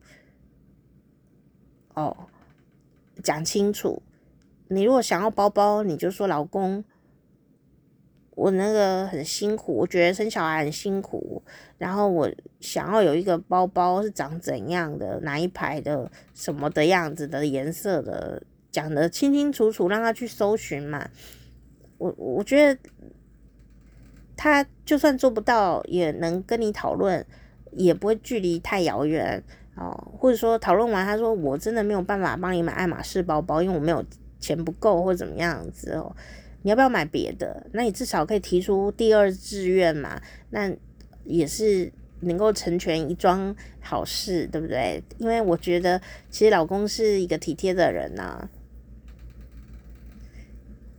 [1.93, 2.29] 哦，
[3.21, 4.01] 讲清楚。
[4.69, 6.85] 你如果想要包包，你就说老公，
[8.31, 11.43] 我那个很辛苦，我觉得生小孩很辛苦。
[11.77, 21.09] 然后我想要有一个包包是长怎样的，哪一排的，什么的样子的颜色的，讲得清清楚楚，让他去搜寻嘛。
[21.97, 22.79] 我我觉得。
[24.43, 27.25] 他就算做不到，也能跟你讨论，
[27.71, 29.41] 也不会距离太遥远
[29.77, 30.11] 哦。
[30.19, 34.03] 或者说讨论完，他说我真的没有办法帮你买爱马仕包包，因为我没有
[34.41, 36.13] 钱不够，或怎么样子哦。
[36.63, 37.65] 你要不要买别的？
[37.71, 40.21] 那你至少可以提出第二志愿嘛。
[40.49, 40.69] 那
[41.23, 45.01] 也是能够成全一桩好事，对不对？
[45.19, 48.49] 因为我觉得其实老公是一个体贴的人呐、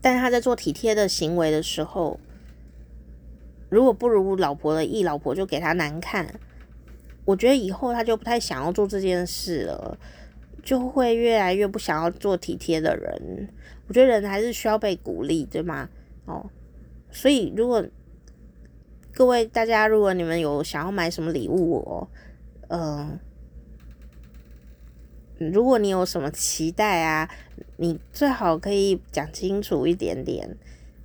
[0.00, 2.18] 但是他在做体贴的行为的时候。
[3.74, 6.32] 如果不如老婆的意，老婆就给他难看。
[7.24, 9.98] 我觉得以后他就不太想要做这件事了，
[10.62, 13.48] 就会越来越不想要做体贴的人。
[13.88, 15.88] 我觉得人还是需要被鼓励，对吗？
[16.26, 16.48] 哦，
[17.10, 17.84] 所以如果
[19.12, 22.08] 各位大家，如果你们有想要买什么礼物哦，
[22.68, 23.18] 嗯、
[25.38, 27.28] 如果你有什么期待啊，
[27.78, 30.56] 你最好可以讲清楚一点点。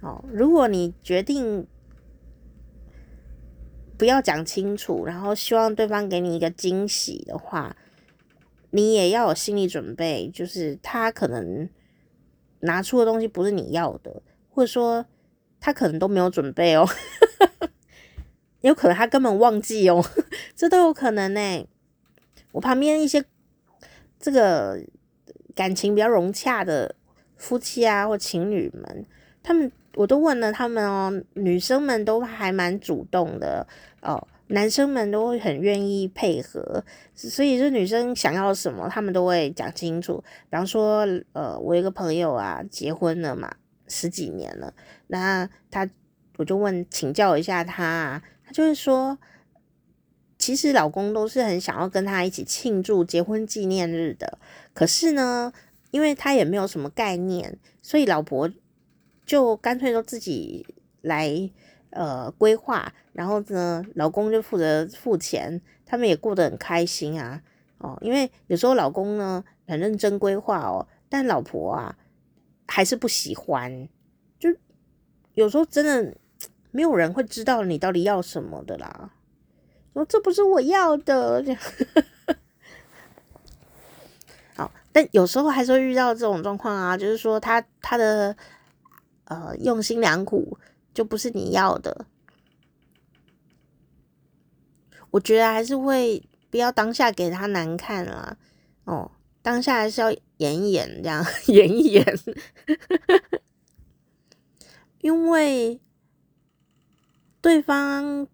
[0.01, 1.65] 哦，如果你决定。
[3.99, 7.75] 不要讲清楚，然后希望对方给你一个惊喜的话，
[8.69, 11.67] 你也要有心理准备，就是他可能
[12.62, 15.05] 拿出的东西不是你要的，或者说
[15.59, 16.88] 他可能都没有准备哦，
[18.62, 20.01] 有可能他根本忘记哦，
[20.55, 21.67] 这都有可能呢。
[22.53, 23.25] 我旁边一些
[24.17, 24.81] 这个
[25.53, 26.95] 感情比较融洽的
[27.35, 29.05] 夫妻啊，或情侣们，
[29.43, 29.69] 他们。
[29.95, 33.67] 我都问了他们哦，女生们都还蛮主动的
[34.01, 36.83] 哦，男生们都会很愿意配合，
[37.13, 40.23] 所以这女生想要什么，他们都会讲清楚。
[40.49, 43.55] 比方说，呃，我一个朋友啊，结婚了嘛，
[43.88, 44.73] 十几年了，
[45.07, 45.89] 那他
[46.38, 49.17] 我就问请教一下他，他就会说，
[50.38, 54.39] 其实老公都是很想要跟他一起庆祝结婚纪念日的，
[54.73, 55.53] 可是呢，
[55.91, 58.49] 因为他也没有什么概念，所以老婆。
[59.25, 60.65] 就干脆都自己
[61.01, 61.29] 来
[61.91, 67.41] 呃规划，然后呢，老公就负责付钱，他们也过得很开心啊。
[67.78, 71.97] 哦，因为有时候老公呢很认真规划哦，但老婆啊
[72.67, 73.88] 还是不喜欢，
[74.38, 74.49] 就
[75.34, 76.15] 有时候真的
[76.71, 79.12] 没有人会知道你到底要什么的啦。
[79.93, 81.43] 说这不是我要的，
[84.56, 88.36] 好，但有时候还是会遇到这种状况啊，就是说他他的。
[89.25, 90.58] 呃，用心良苦
[90.99, 92.05] 就不是你要的。
[95.12, 98.35] 我觉得还是会不要当下给他难看啊。
[98.83, 99.09] 哦，
[99.41, 102.05] 当下还是要演一演，这样 演一演。
[104.99, 105.79] 因为
[107.39, 108.27] 对方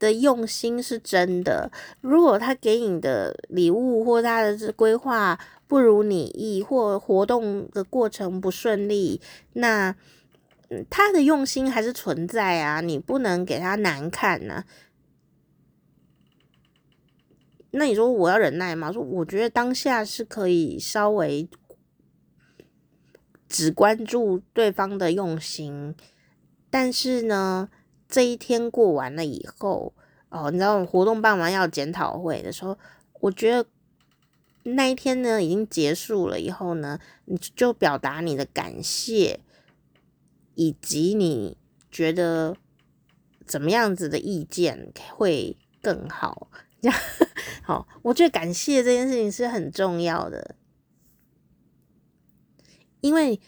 [0.00, 1.70] 的用心是真的。
[2.00, 9.20] 如果他给你的礼物或他的规划不如你意，或活动的过程不顺利，
[9.52, 9.94] 那
[10.88, 14.66] 他的用心还是存在啊，你不能给他难看呢、啊。
[17.72, 18.92] 那你说我要忍耐吗？
[18.92, 21.48] 说我觉得当下是可以稍微
[23.48, 25.94] 只关注对方的用心，
[26.68, 27.68] 但是呢，
[28.08, 29.94] 这一天过完了以后，
[30.28, 32.78] 哦，你知道活动办完要检讨会的时候，
[33.20, 33.68] 我觉得
[34.62, 39.40] 那一天呢已经结束了以后呢，你就表达你的感谢，
[40.60, 41.56] 以及你
[41.90, 42.54] 觉得
[43.46, 46.50] 怎么样子的意见会更好。
[46.82, 46.98] 这样
[47.64, 50.54] 好，我觉得感谢这件事情是很重要的，
[53.00, 53.40] 因为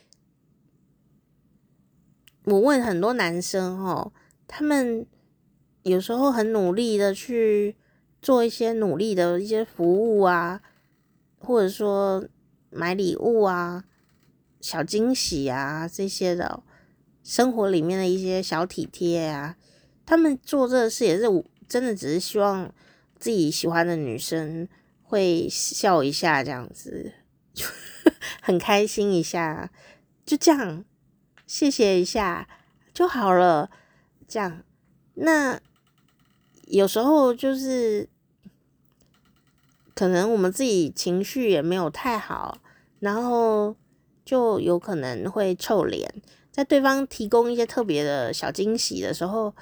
[2.45, 4.11] 我问很多男生哦，
[4.49, 5.07] 他们
[5.83, 7.77] 有时候很努力的去
[8.23, 10.63] 做一些努力的一些服务啊，
[11.39, 12.27] 或者说
[12.71, 13.85] 买礼物啊、
[14.63, 16.63] 小惊喜啊这些的，
[17.23, 19.57] 生活里面的一些小体贴啊，
[20.05, 21.23] 他们做这个事也是
[21.69, 22.73] 真的，只是希望。
[23.19, 24.67] 自己喜欢的女生
[25.05, 27.13] 会笑一下，这样子
[27.55, 27.65] 就
[28.43, 29.71] 很开心一下，
[30.27, 30.85] 就这样，
[31.47, 32.49] 谢谢一下
[32.93, 33.71] 就好了。
[34.27, 34.65] 这样，
[35.15, 35.61] 那
[36.67, 38.09] 有时候就是
[39.95, 42.59] 可能我们自己情绪也没有太好，
[42.99, 43.77] 然后
[44.25, 46.13] 就有可能会臭脸，
[46.53, 49.53] 在对方提供一些特别的小惊喜的时候，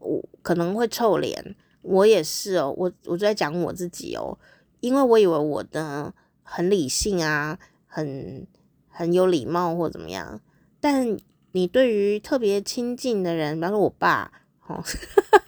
[0.00, 1.54] 我可能会臭脸。
[1.82, 4.36] 我也是哦，我我就在讲我自己哦，
[4.80, 8.46] 因为我以为我的很理性啊，很
[8.88, 10.40] 很有礼貌或怎么样，
[10.80, 11.16] 但
[11.52, 14.32] 你对于特别亲近的人，比方说我爸
[14.66, 14.82] 哦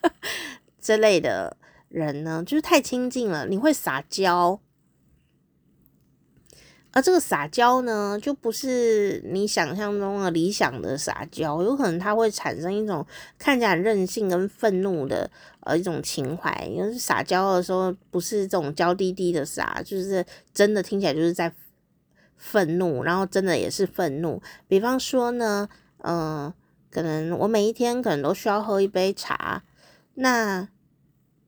[0.81, 1.57] 这类的
[1.89, 4.61] 人呢，就是太亲近了，你会撒娇。
[6.93, 13.07] 而这个撒娇呢，就不是你想象中的理想的撒娇，有可能它会产生一种
[13.39, 16.53] 看起来很任性跟愤怒的呃一种情怀。
[16.71, 21.53] 因为撒娇的时候，不是这种娇滴滴的撒，就是真的听起来就是在
[22.37, 24.43] 愤怒，然后真的也是愤怒。
[24.67, 26.53] 比方说呢，嗯、
[26.91, 29.63] 可能我每一天可能都需要喝一杯茶，
[30.15, 30.69] 那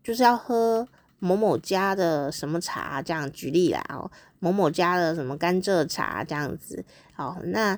[0.05, 0.89] 就是要喝。
[1.25, 4.11] 某某家的什么茶，这样举例啦哦，
[4.43, 7.77] 某某家的什么甘蔗茶这样子，好，那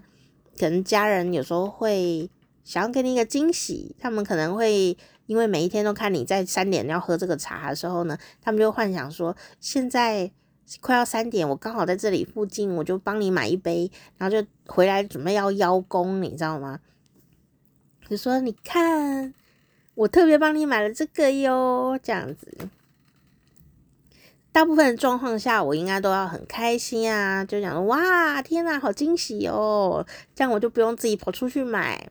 [0.58, 2.30] 可能家人有时候会
[2.64, 4.96] 想要给你一个惊喜，他们可能会
[5.26, 10.32] 因为每一天都看你在三点要喝这个茶的时候呢，他们就幻想说，现在
[10.80, 16.80] 快要三点，我刚好在这里附近，我就帮你买一杯，然后就回来准备要邀功，你知道吗？
[18.08, 19.34] 就说你看，
[19.94, 22.56] 我特别帮你买了这个哟，这样子。
[24.54, 30.06] 大部分状况下，我应该都要很开心啊，就讲哇，天哪，好惊喜哦！
[30.32, 32.08] 这样我就不用自己跑出去买。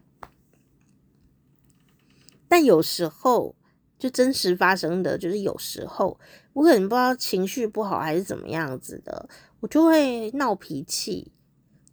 [2.50, 3.56] 但有时候，
[3.98, 6.20] 就真实发生的就是有时候，
[6.52, 9.30] 我可能不知道情绪不好还是怎么样子的，
[9.62, 11.32] 我就会闹脾气。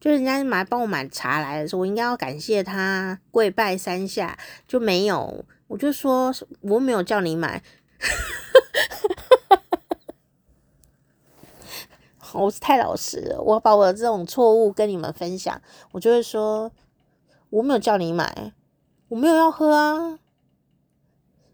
[0.01, 4.37] 就人家买帮我买茶来的时候，我应该要感谢他，跪拜三下，
[4.67, 7.63] 就没有，我就说我没有叫你买。
[12.33, 15.61] 我是太老实了，我把我的这种错误跟你们分享，
[15.93, 16.71] 我就会说
[17.51, 18.53] 我没有叫你买，
[19.09, 20.19] 我没有要喝啊。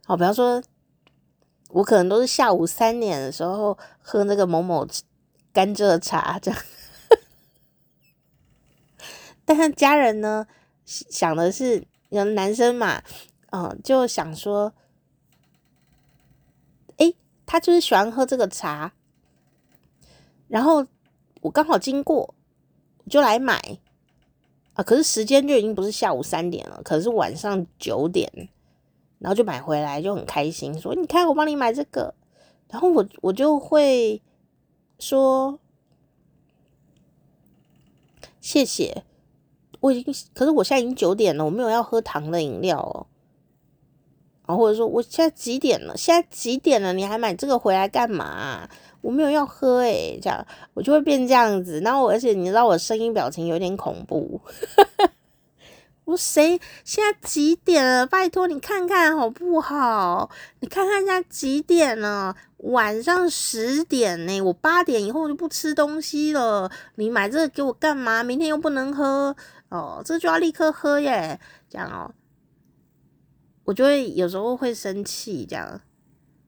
[0.05, 0.63] 好，比方说，
[1.71, 4.87] 我可能都是下午三点的时候喝那个某某
[5.53, 6.61] 甘蔗茶这样，
[9.45, 10.47] 但是家人呢
[10.85, 13.03] 想的是，有男生嘛，
[13.51, 14.73] 嗯，就想说，
[16.99, 18.93] 诶，他就是喜欢喝这个茶。
[20.49, 20.87] 然后
[21.41, 22.35] 我刚好经过，
[23.09, 23.79] 就来买
[24.75, 24.83] 啊！
[24.83, 28.31] 可是时间就已经不是下午三点了，可是晚上九点，
[29.19, 32.15] 然后就买回来就很开心，说：“你看我帮你买这个。”
[32.69, 34.21] 然后我我就会
[34.99, 35.59] 说
[38.41, 39.05] ：“谢谢。”
[39.81, 43.07] 我已经，可是我现在已经九点了，我没有要喝糖的饮料哦。
[44.47, 45.97] 然后或者说我现在几点了？
[45.97, 46.93] 现在几点了？
[46.93, 48.69] 你还买这个回来干嘛？
[49.01, 51.81] 我没有要喝诶、这样我就会变这样子。
[51.81, 54.41] 然后而且你知道我声音表情有点恐怖。
[56.07, 56.61] 我谁？
[56.85, 58.07] 现在几点了？
[58.07, 60.31] 拜托你看看好不好？
[60.61, 62.37] 你看看现在几点了？
[62.59, 66.71] 晚上十点呢，我八点以后就不吃东西了。
[66.95, 68.23] 你买这个给我干嘛？
[68.23, 69.35] 明天又不能喝
[69.69, 71.41] 哦，这就要立刻喝耶。
[71.69, 72.15] 这样哦，
[73.67, 75.81] 我就会有时候会生气，这样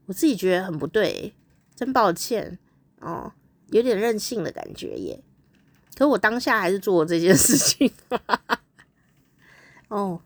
[0.07, 1.35] 我自己觉得很不对，
[1.77, 2.59] 真抱歉
[3.01, 3.31] 哦，
[3.69, 5.23] 有点任性的感觉耶。
[5.95, 7.93] 可我当下还是做了这件事情，
[9.89, 10.23] 哦，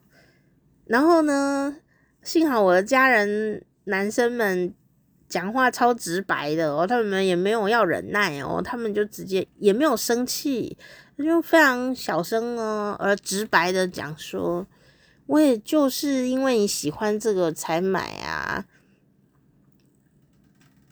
[0.85, 1.77] 然后呢，
[2.23, 4.73] 幸好我的家人男生们。
[5.29, 10.77] 讲话超直白的哦，他们也没有要忍耐哦，他们就直接也没有生气，
[11.17, 14.67] 就非常小声哦，而直白的讲说，
[15.27, 18.67] 我也就是因为你喜欢这个才买啊。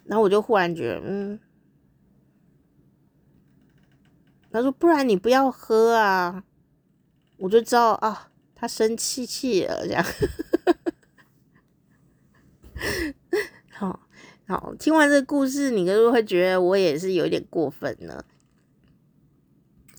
[0.05, 1.39] 然后我就忽然觉得，嗯，
[4.51, 6.45] 他说不然你不要喝啊，
[7.39, 10.05] 我就知道啊，他生气气了这样。
[13.71, 14.01] 好。
[14.47, 18.25] 好，听完这个故事，你可能会觉得我也是有点过分呢？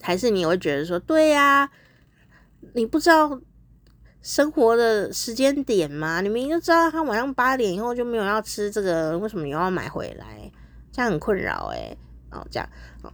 [0.01, 1.71] 还是你会觉得说，对呀，
[2.73, 3.39] 你不知道
[4.21, 6.21] 生活的时间点吗？
[6.21, 10.51] 你明明就知道他晚上八点以后就没有要吃这个，为什么又要买回来？
[10.91, 11.97] 这样很困扰诶。
[12.29, 12.69] 哦，这样
[13.01, 13.11] 哦，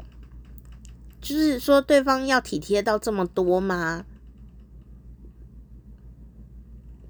[1.22, 4.06] 就是说对方要体贴到这么多吗？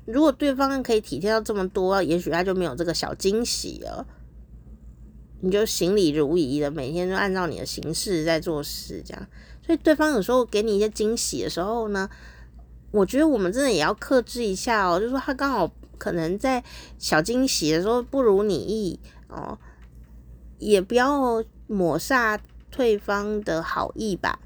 [0.06, 4.08] 如果对方可以体贴到这么多，也许他就没有这个小惊喜了。
[5.42, 9.28] 你就行礼如仪的，每天都按照你的形式在做事，这样。
[9.66, 12.10] 所以对方有时候给你一些惊喜的时候呢，
[12.92, 15.00] 我觉得我们真的也要克制一下哦。
[15.00, 16.64] 就说他刚好可能在
[16.98, 19.58] 小惊喜的时候不如你意哦，
[20.58, 24.40] 也不要抹煞对方的好意吧。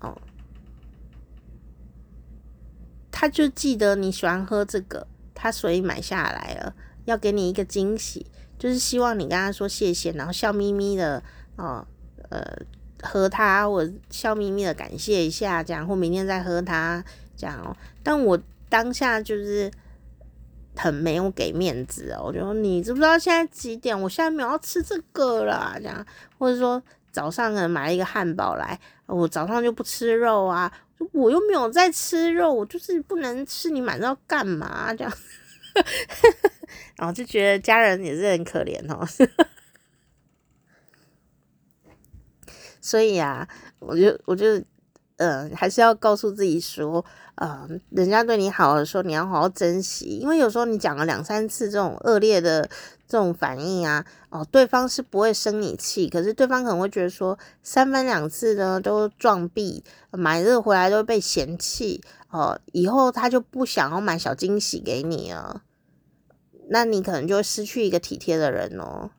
[0.00, 0.20] 哦，
[3.10, 8.26] 他就记得你喜欢喝这个，他所以买下来了，要给你一个惊喜。
[8.58, 11.22] 就是希望你跟他说谢谢，然后笑眯眯的
[11.56, 11.84] 哦，
[12.30, 12.40] 呃，
[13.02, 17.04] 喝它，我笑眯眯的感谢一下，这样，或明天再喝它，
[17.36, 17.76] 这样哦。
[18.02, 19.70] 但我当下就是
[20.76, 24.00] 很没有给面子哦，我就说你知不知道现在几点？
[24.00, 26.06] 我现在没有要吃这个啦，这样，
[26.38, 30.72] 或者说早上可能买了一个汉堡来，我早上就不吃肉啊，
[31.12, 34.94] 我又没有在吃肉，我就是不能吃，你买这要干嘛？
[34.94, 35.12] 这样。
[36.96, 39.06] 然后就觉得家人也是很可怜哦，
[42.82, 44.58] 所以啊，我就我就
[45.16, 47.02] 嗯、呃，还是要告诉自己说，
[47.36, 52.68] 嗯、呃，人家对你好的时候，你要好好珍惜，因为有时候你讲了两三次这种恶劣的
[53.06, 62.02] 这种反应啊，哦，对方是不会生你气，可是对方可能会觉得说，三番两次呢都撞壁，买这个回来都被嫌弃。
[62.30, 65.62] 哦，以后他就不想要买小惊喜给你了，
[66.70, 69.10] 那你可能就会失去一个体贴的人哦。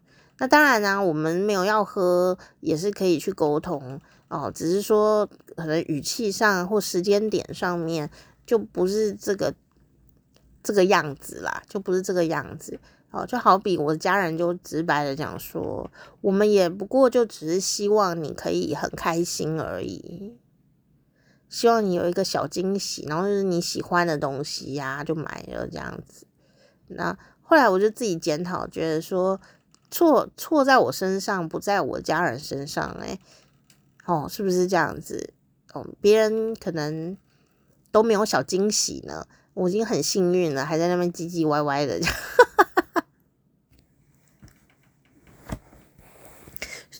[0.43, 5.25] 那当然呢、我们没有要喝，也是可以去沟通哦，只是说
[5.55, 8.09] 可能语气上或时间点上面
[8.45, 9.53] 就不是这个
[10.61, 12.77] 这个样子啦，就不是这个样子
[13.11, 13.25] 哦。
[13.25, 15.89] 就好比我的家人就直白的讲说，
[16.19, 20.37] 我们也不过就只是希望你可以很开心而已。
[21.47, 26.27] 希望你有一个小惊喜，然后就是你喜欢的东西呀、就买了这样子。
[26.87, 29.39] 那后来我就自己检讨，觉得说
[29.93, 33.05] 错错在我身上，不在我家人身上、欸。
[33.05, 33.19] 哎，
[34.05, 35.33] 哦，是不是这样子？
[35.73, 37.15] 哦，别人可能
[37.91, 41.99] 都没有小惊喜呢，我已经很幸运了，还在那边唧唧歪歪的。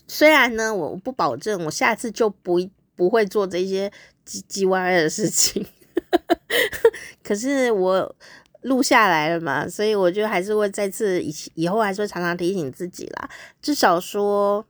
[0.06, 2.60] 虽然呢，我不保证我下次就不
[2.94, 3.92] 不会做这些。
[4.26, 5.66] 唧唧歪歪的事情，
[7.22, 8.16] 可是我
[8.64, 13.30] 录下来了嘛，所以我就还是会再次以以后还是会常常提醒自己啦，
[13.62, 14.66] 至少说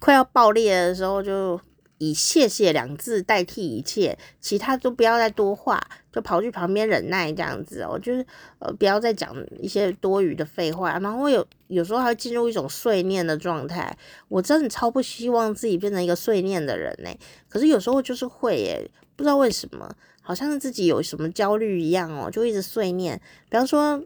[0.00, 1.60] 快要爆裂的时候就。
[2.02, 5.78] 以谢谢两字代替一切，其他都不要再多话，
[6.10, 8.24] 就跑去旁边忍耐这样子哦，就是
[8.58, 13.94] 呃不要再讲一些多余的废话，然后有有时候还会进入一种碎念的状态。
[14.28, 17.10] 我真的超不希望自己变成一个碎念的人呢，
[17.50, 24.02] 可是有时候就是会耶，不知道为什么，好像是自己有什么焦虑一样哦，就一直碎念，比方说。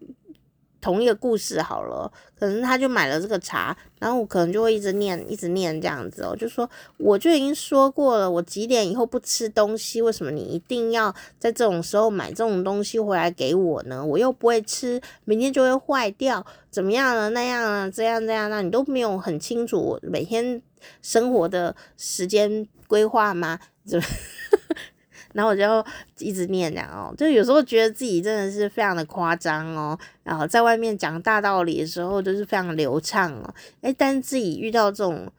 [0.81, 14.05] 同一个故事好了，可能他就买了这个茶，然后我可能就会一直念，一直念这样子哦，就说我就已经说过了，我几点以后不吃东西，为什么你一定要在这种时候买这种东西回来给我呢？
[14.05, 17.31] 我又不会吃，明天就会坏掉，怎么样了？
[17.31, 20.61] 那样啊，这样这样，那你都没有很清楚我每天
[21.01, 23.59] 生活的时间规划吗？
[25.35, 25.85] 然后我就
[26.19, 35.33] 一直念讲哦，就有时候觉得自己真的是非常的夸张哦，然后在外面讲大道理的时候就是非常流畅哦，诶，但自己遇到这种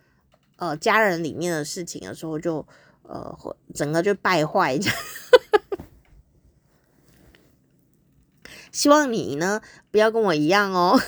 [0.57, 2.67] 呃家人里面的事情的时候就，就
[3.03, 4.97] 呃整个就败坏这样。
[8.73, 10.99] 希望你呢不要跟我一样哦。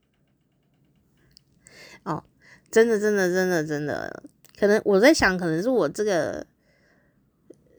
[2.04, 2.24] 哦，
[2.70, 4.22] 真的，真的，真的，真的，
[4.58, 6.46] 可能我在想，可能是我这个。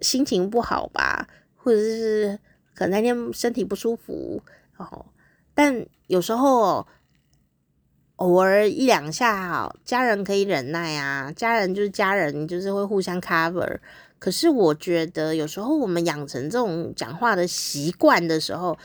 [0.01, 2.39] 心情不好吧，或者是
[2.73, 4.41] 可能那天身体不舒服
[4.77, 5.05] 哦。
[5.53, 6.87] 但有时候
[8.17, 11.31] 偶尔一两下，家人可以忍耐啊。
[11.31, 13.79] 家人就是家人，就是会互相 cover。
[14.19, 18.77] 可是我觉得有时候我们养成这种讲话的习惯的时候，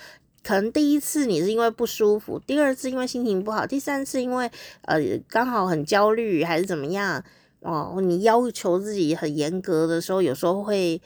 [0.42, 4.50] 可能第一次你是因为不舒服，第二次因为心情不好，第三次因为
[4.82, 4.98] 呃
[5.28, 7.22] 刚好很焦虑还是怎么样。
[7.64, 11.00] 哦，你要求自己很严格的时候，有时候会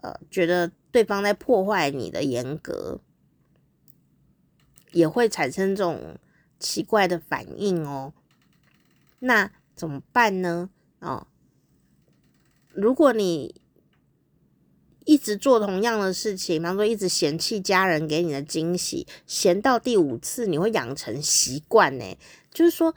[0.00, 3.00] 呃觉得对方在破坏你的严格，
[4.92, 6.16] 也会产生这种
[6.60, 8.12] 奇怪的反应哦。
[9.18, 10.70] 那怎么办呢？
[11.00, 11.26] 哦，
[12.72, 13.60] 如果你
[15.04, 22.16] 一直做同样的事情，比方说一直嫌弃家人给你的惊喜，嫌到第五次，你会养成习惯呢，
[22.52, 22.94] 就是说。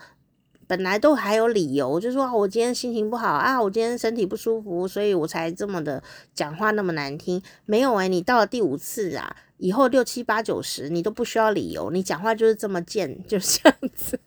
[0.67, 6.01] 本来都还有理由，就说我今天心情不好啊，我今天身体不舒服，所以我才这么的
[6.33, 7.41] 讲话那么难听。
[7.65, 14.19] 没有诶，你到了第五次啊，以后六七八九十你都不需要理由，你讲话就是这么贱，就是这样子。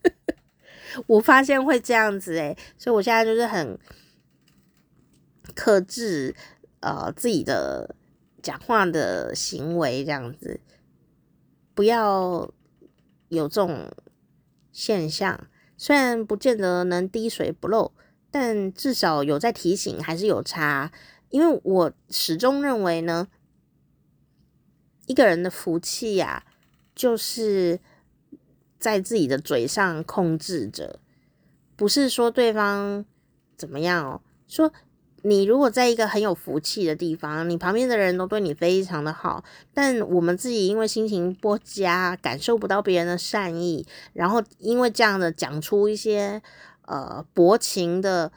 [1.06, 3.78] 我发现会这样子诶，所以我现在就是很
[5.54, 6.36] 克制
[6.80, 7.96] 呃自己的
[8.42, 10.60] 讲话的行为，这样子
[11.74, 12.48] 不要
[13.28, 13.90] 有这种
[14.70, 15.48] 现象。
[15.78, 17.92] 虽然不见得能滴水不漏，
[18.30, 20.92] 但至少有在提醒，还是有差。
[21.30, 23.28] 因为我始终认为呢，
[25.06, 26.44] 一个人的福气呀，
[26.94, 27.80] 就是
[28.78, 30.98] 在自己的嘴上控制着，
[31.76, 33.04] 不是说对方
[33.56, 34.70] 怎么样哦，说。
[35.28, 46.40] 你如果在一个很有福气的地方，你旁边的人都对你非常的好，但我们自己因为心情不佳，感受不到别人的善意，然后因为这样的讲出一些
[46.86, 48.32] 呃薄情的、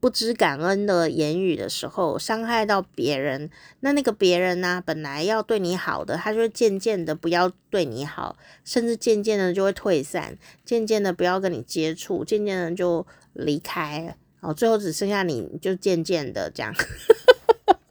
[0.00, 14.14] 不知感恩的言语的时候，伤害到别人，那那个别人呢、本来要对你好的，他就会渐渐的不要对你好，甚至渐渐的就会退散，渐渐的不要跟你接触，渐渐的就离开了。
[14.40, 16.74] 哦，最后只剩下你就渐渐的这样，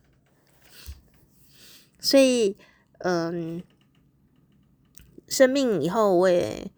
[2.00, 2.58] 所以
[3.00, 3.62] 嗯，
[5.28, 6.72] 生病以后我也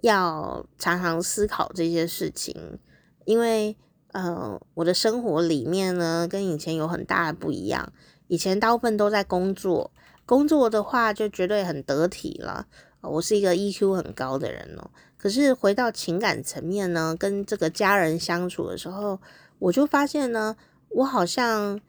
[0.00, 2.78] 要常常思考这些事情，
[3.24, 3.76] 因为
[4.12, 7.92] 呃，我的生活里面呢跟以前有很大的不一样，
[8.28, 9.90] 以前大部分都在工作，
[10.24, 12.66] 工作的话就绝对很得体了，
[13.02, 14.90] 我是一个 EQ 很高的人哦。
[15.22, 19.20] 可是回到情感层面呢，跟这个家人相处的时候，
[19.60, 20.56] 我就发现呢，
[20.88, 21.80] 我好像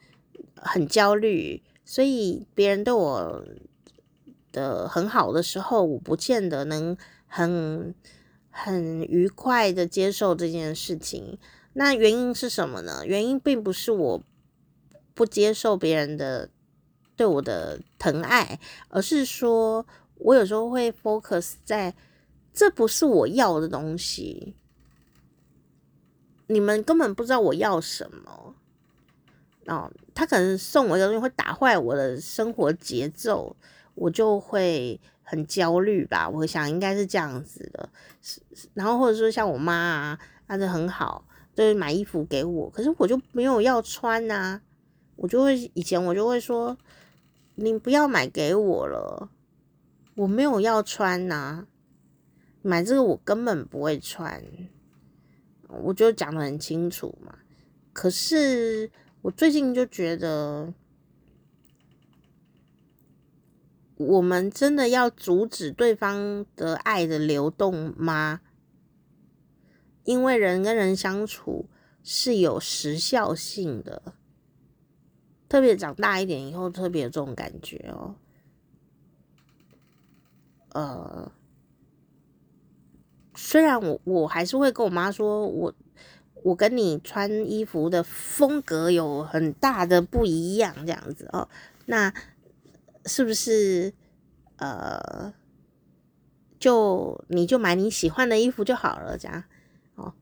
[0.56, 3.44] 很焦虑，所以别人对我
[4.52, 7.96] 的很好的时候，我不见得能很
[8.52, 11.40] 很愉快的接受这件事情。
[11.74, 13.02] 那原因是什么呢？
[13.04, 14.24] 原因并不是我
[15.16, 16.52] 不接受别人的
[17.16, 18.60] 对我的疼爱，
[18.90, 21.96] 而是说我有时候会 focus 在。
[22.54, 24.56] 这不是我要的东西，
[26.48, 28.56] 你们根本不知道我要什么。
[29.66, 33.56] 哦，他可能送我一个东西会打坏我的生活节奏，
[33.96, 36.30] 我就会很焦虑吧。
[36.30, 37.90] 我想应该是这样子的。
[38.74, 41.26] 然后或者说像我妈啊，她就很好，
[41.56, 44.62] 就是买衣服给我，可是我就没有要穿呐。
[45.16, 46.78] 我就会以前我就会说，
[47.56, 49.30] 你不要买给我了，
[50.16, 51.66] 我没有要穿呐。
[52.66, 54.42] 买这个我根本不会穿，
[55.68, 57.38] 我就讲得很清楚嘛。
[57.92, 58.90] 可是
[59.22, 60.74] 我最近就觉得，
[63.98, 68.40] 我们真的要阻止对方的爱的流动吗？
[70.06, 71.68] 因为人跟人相处
[72.02, 74.16] 是有时效性的，
[75.50, 78.16] 特别长大一点以后，特别有这种感觉哦。
[80.70, 81.32] 呃。
[83.36, 85.74] 虽然我我还是会跟我妈说，我
[86.44, 91.48] 我跟你穿衣服的风格有很大的不一样，这样子哦，
[91.86, 92.14] 那
[93.06, 93.94] 是不是
[94.58, 95.34] 呃，
[96.60, 99.44] 就你就买你喜欢的衣服就好了，这样
[99.96, 100.14] 哦。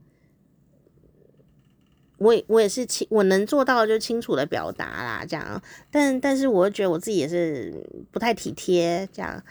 [2.18, 5.62] 我也我也是清，我能做到就清楚的表达啦，这样。
[5.90, 9.44] 但但是我觉得我自己也是不太体贴，这样。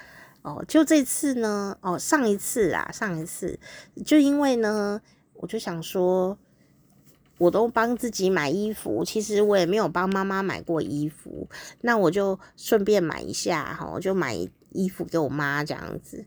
[0.42, 3.58] 哦，就这次呢，哦，上一次啊，上一次
[4.04, 5.00] 就因为呢，
[5.34, 6.38] 我就想说，
[7.38, 11.48] 我都帮自己买衣服，其实我也没有帮妈妈买过衣服，
[11.82, 14.34] 那我就顺便买一下，哈，我就买
[14.70, 16.24] 衣服给我妈这样子。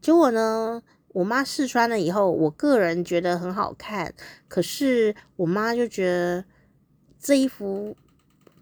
[0.00, 4.14] 结果呢，我妈试穿了以后，我个人觉得很好看，
[4.48, 6.44] 可是我妈就觉得
[7.18, 7.94] 这衣服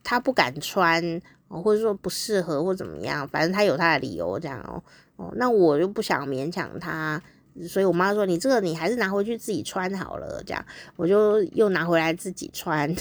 [0.03, 4.83] 她不敢穿，或者说不适合或怎么样，反正他有他的理由这样哦。
[5.17, 7.21] 哦，那我就不想勉强他，
[7.69, 10.65] 所以我妈说：“你这个你还是拿回去自己穿好了。”这样，
[10.97, 12.95] 我就又拿回来自己穿。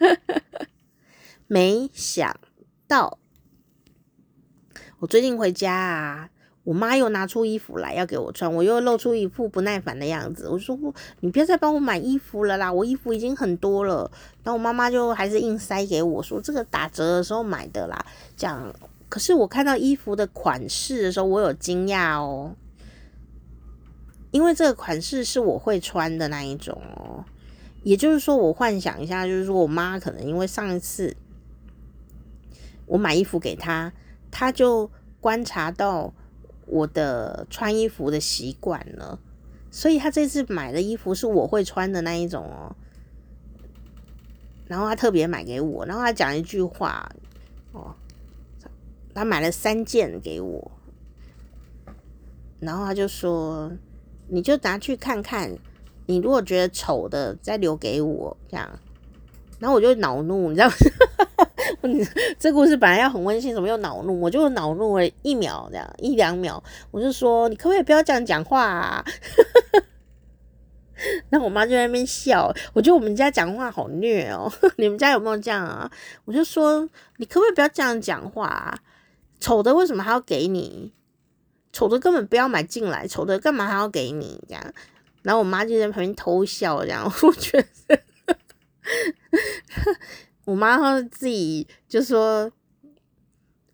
[1.48, 2.34] 没想
[2.88, 3.18] 到
[4.98, 6.30] 我最近回家啊。
[6.66, 10.48] 我妈又拿出衣服来要给我穿，我又露出一副不耐烦的样子。
[10.48, 10.76] 我说
[11.20, 14.10] ：“你不要再帮我买衣服了啦，我衣服已经很多了。”
[14.42, 18.04] 然后我妈妈就还是硬塞给我说：“这个打折的时候买的啦。”
[18.36, 18.74] 这样，
[19.08, 22.56] 可是我看到衣服的款式的时候，我有惊讶哦，
[24.32, 27.24] 因为这个款式是我会穿的那一种哦。
[27.84, 31.16] 也就是说，我幻想一下，就是说我妈可能因为上一次
[32.86, 33.92] 我买衣服给她，
[34.32, 34.90] 她就
[35.20, 36.12] 观察到。
[36.66, 39.18] 我的穿衣服的习惯了，
[39.70, 42.76] 所以他这次买的衣服是我会穿的那一种哦。
[44.66, 47.08] 然后他特别买给我，然后他讲一句话
[47.72, 47.94] 哦，
[49.14, 50.72] 他买了三件给我，
[52.58, 53.70] 然后他就说
[54.26, 55.56] ：“你就拿去看看，
[56.06, 58.68] 你如果觉得丑的，再留给我。”这样，
[59.60, 60.74] 然后我就恼怒，你知道吗？
[62.38, 64.20] 这故事本来要很温馨，怎么又恼怒？
[64.20, 69.04] 我就恼怒了一秒，这样一两秒，我就说：“你可不可以不要这样讲话啊？”
[71.28, 72.50] 然后我妈就在那边笑。
[72.72, 74.50] 我觉得我们家讲话好虐哦。
[74.78, 75.90] 你们家有没有这样啊？
[76.24, 78.78] 我就说：“你可不可以不要这样讲话啊？
[79.38, 80.92] 丑的为什么还要给你？
[81.72, 84.72] 丑的根本不要买进来，丑的干嘛还要给你？”这样，
[85.22, 88.00] 然后我妈就在旁边偷笑，这样我觉得。
[90.46, 92.50] 我妈她自己就说：“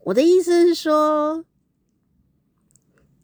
[0.04, 1.44] 我的意思是说，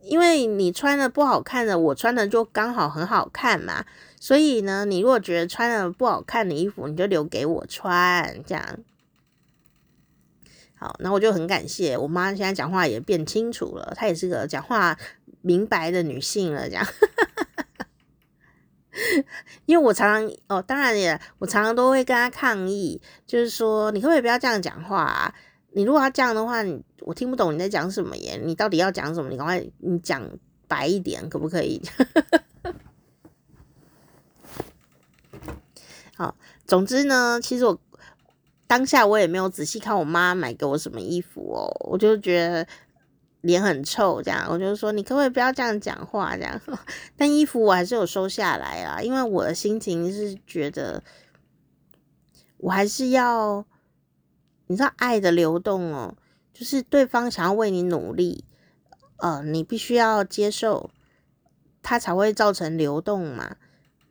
[0.01, 3.87] 因为你穿的不好看的，我穿的就刚好很好看嘛。
[4.21, 8.79] 所以呢，你如果觉得穿的不好看的衣服，你就留给我穿，这样。
[10.75, 14.99] 好，那我就很感谢我妈，现在讲话也变清楚了，她也是个讲话
[15.41, 16.87] 明白的女性了，这样。”
[19.67, 25.35] 因为我常常哦，当然也，我常常都会跟他抗议，就是说，你可不可以不要这样讲话？
[25.73, 26.57] 你如果要这样的话，
[27.01, 28.41] 我听不懂你在讲什么耶？
[28.43, 29.31] 你到底要讲什么？
[29.31, 30.23] 你赶快你讲
[30.67, 31.81] 白一点，可不可以？
[36.17, 36.35] 好，
[36.67, 37.79] 总之呢，其实我
[38.67, 42.67] 当下我也没有仔细看我妈买给我什么衣服哦，我就觉得。
[43.41, 46.37] 脸很臭，这样我就说，你可不可以不要这样讲话？
[46.37, 46.61] 这样，
[47.17, 51.03] 但衣服我还是有收下来啊，因为我的心情是觉得，
[52.57, 53.65] 我还是要，
[54.67, 56.17] 你知道爱的流动哦，
[56.53, 58.45] 就是对方想要为你努力，
[59.19, 60.91] 呃，你必须要接受，
[61.81, 63.57] 它才会造成流动嘛。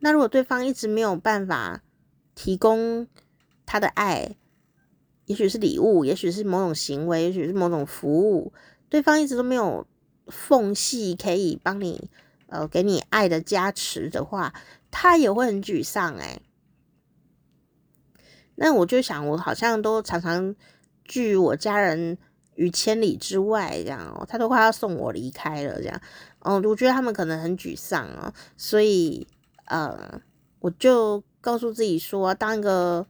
[0.00, 1.82] 那如果对方一直没有办法
[2.34, 3.06] 提供
[3.66, 4.36] 他的爱，
[5.26, 8.54] 也许是礼物，也许是某种行为，也许是某种服务。
[8.90, 9.86] 对方一直都没有
[10.28, 12.10] 缝隙可以帮你，
[12.46, 14.54] 呃，给你爱的加持的话，
[14.90, 16.40] 他也会很沮丧哎。
[18.54, 20.54] 那我就想，我好像都常常
[21.04, 22.16] 拒我家人
[22.54, 26.00] 于千里之外，这样哦，他都快要送我离开了，这样，
[26.40, 29.26] 嗯，我觉得他们可能很沮丧哦，所以，
[29.66, 30.20] 呃，
[30.60, 33.06] 我就告诉自己说，当一个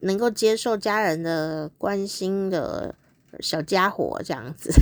[0.00, 2.96] 能够接受家人的关心的。
[3.40, 4.72] 小家伙这样子，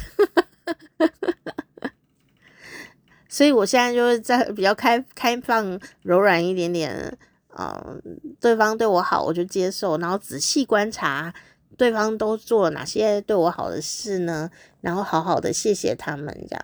[3.29, 7.19] 所以我现在就是在比较开开放、柔软一点点，
[7.59, 8.01] 嗯，
[8.41, 11.35] 对方对我好，我就接受，然后仔细观察
[11.77, 14.51] 对方都做了哪些对我好的事呢？
[14.81, 16.63] 然后好好的谢谢他们，这样，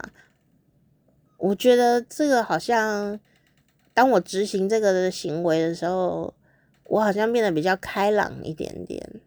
[1.38, 3.18] 我觉得这个好像，
[3.92, 6.34] 当我执行这个的行为的时候，
[6.84, 9.20] 我好像变得比较开朗一点点。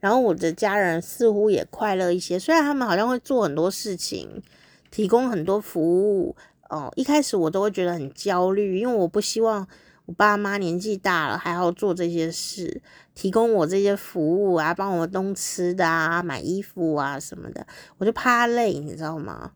[0.00, 4.42] 然后我的家人似乎也快乐一些，虽然他们好像会做很多事情，
[4.90, 6.36] 提供很多服务
[6.70, 6.92] 哦。
[6.96, 9.66] 一开始我都会觉得很焦虑，因为我不希望
[10.06, 12.80] 我爸妈年纪大了还要做这些事，
[13.14, 17.66] 提供我这些服务啊，帮我弄吃的啊，买衣服啊什么的，
[17.98, 19.52] 我就怕累，你知道吗？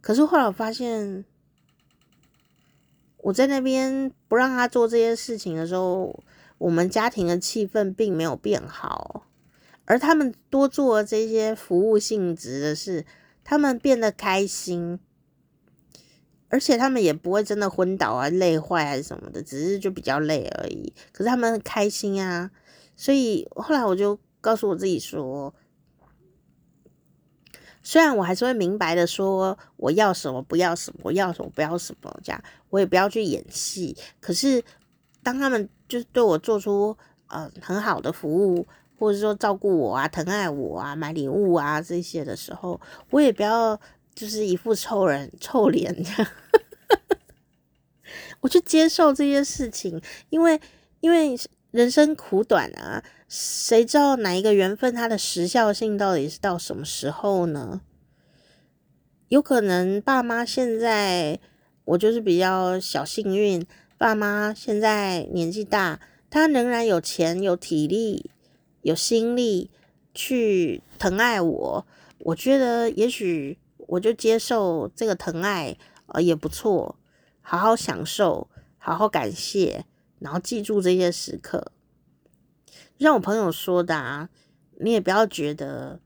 [0.00, 1.24] 可是后来我发现，
[3.18, 6.22] 我在那边不让他做这些事情的时候，
[6.58, 9.22] 我们家庭的气氛并没有变好，
[9.84, 13.04] 而他们多做这些服务性质的事，
[13.42, 14.98] 他们变得开心，
[16.48, 20.92] 而且他们也不会真的昏倒啊、累坏还是什么的，只是就比较累而已。
[21.12, 22.50] 可是他们很开心啊，
[22.96, 25.54] 所以后来我就告诉我自己说。
[27.86, 33.94] 虽然我还是会明白的说我要什么不要什么，我要什么不要什么，这样我也不要去演戏。
[34.22, 34.64] 可是
[35.22, 38.66] 当他们就是对我做出呃很好的服务，
[38.98, 42.80] 或者说照顾我啊、疼爱我啊、买礼物啊这些的时候，
[43.10, 43.78] 我也不要
[44.14, 46.32] 就是一副臭人臭脸这样，
[48.40, 50.60] 我去接受这些事情，因为
[51.00, 51.36] 因为
[51.70, 53.02] 人生苦短啊。
[53.26, 57.80] 谁知道哪一个缘分它的时效性到底是到什么时候呢？
[59.28, 61.40] 有可能爸妈现在
[61.84, 63.66] 我就是比较小幸运，
[63.98, 65.98] 爸妈现在年纪大，
[66.30, 68.30] 他仍然有钱、有体力、
[68.84, 69.70] 有心力
[70.14, 71.86] 去疼爱我。
[72.18, 75.76] 我觉得也许我就接受这个疼爱，
[76.06, 76.96] 呃，也不错，
[77.40, 79.84] 好好享受，好好感谢，
[80.20, 81.72] 然后记住这些时刻。
[82.96, 84.28] 让我朋友说的啊，
[84.78, 86.00] 你也不要觉得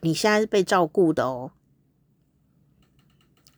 [0.00, 1.52] 你现在是被照顾的哦，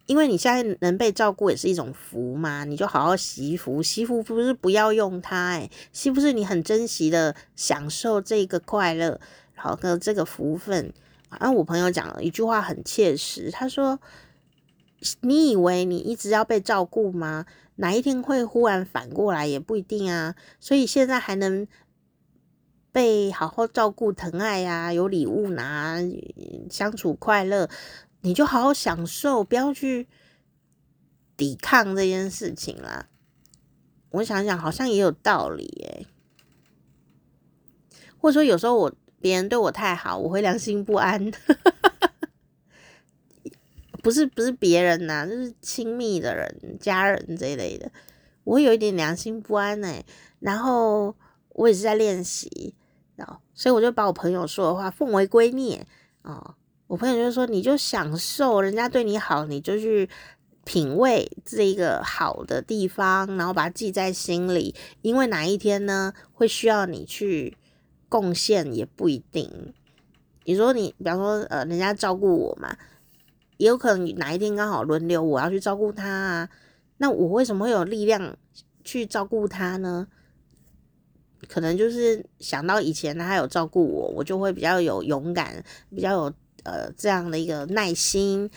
[0.08, 9.20] 因为你现在能被照顾也是一种福嘛，你就好好惜福，惜福不是不要用它，诶，是不是你很珍惜的享受这个快乐，
[9.54, 10.92] 然后这个福分？
[11.28, 14.00] 啊，我朋友讲了一句话很切实，他说
[15.20, 17.44] ：“你以为你一直要被照顾吗？
[17.76, 21.68] 哪一天会忽然反过来也不一定啊，所以现在还能。”
[22.90, 25.98] 被好好照顾、疼爱呀、有礼物拿，
[26.70, 27.68] 相处快乐，
[28.20, 30.08] 你就好好享受，不要去
[31.36, 33.08] 抵抗这件事情啦。
[34.10, 36.06] 我想想，好像也有道理诶。
[38.18, 41.30] 或者说，有时候我别人对我太好，我会良心不安。
[44.02, 47.90] 不是不是别人呐、就是亲密的人、家人这一类的，
[48.44, 50.04] 我会有一点良心不安诶。
[50.40, 51.14] 然后
[51.50, 52.74] 我也是在练习。
[53.16, 55.82] 然后所以我就把我朋友说的话奉为圭臬
[56.22, 56.56] 啊！
[56.88, 60.08] 我朋友就说：“你就享受人家对你好，你就去
[60.64, 64.74] 品味这一个好的地方，然后把它记在心里。
[65.02, 67.58] 因为哪一天呢，会需要你去
[68.08, 69.74] 贡献也不一定。
[70.44, 72.74] 你说你，比方说呃，人家照顾我嘛，
[73.58, 76.48] 也有可能哪一天刚好轮流我要去照顾他啊。
[76.96, 78.34] 那我为什么会有力量
[78.82, 80.08] 去照顾他呢？”
[81.46, 86.32] 可能就是想到以前他有照顾我，我就会比较有勇敢，比较有
[86.68, 88.50] 呃这样的一个耐心，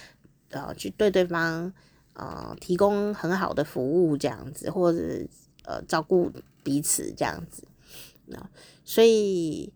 [0.49, 1.71] 呃去对对方
[2.13, 4.99] 呃提供很好的服务这样子，或者
[5.63, 6.31] 呃照顾
[6.63, 7.63] 彼此这样子。
[8.25, 8.37] 那
[8.83, 9.71] 所以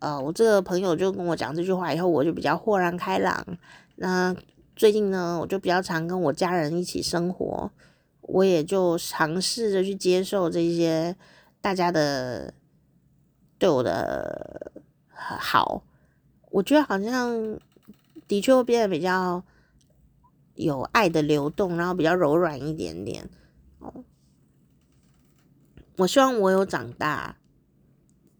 [0.00, 3.58] 呃我这个朋友就跟我讲这句话以后，我就比较豁然开朗。
[3.96, 4.36] 那
[4.76, 7.70] 最近呢，我就比较常跟我家人一起生活，
[8.20, 11.16] 我也就尝试着去接受这些。
[11.60, 12.54] 大家的
[13.58, 14.70] 对我的
[15.12, 15.82] 好，
[16.50, 17.58] 我觉得好像
[18.26, 19.42] 的确会变得比较
[20.54, 23.28] 有爱的流动，然后比较柔软一点点。
[23.78, 24.04] 哦，
[25.96, 27.36] 我希望我有长大，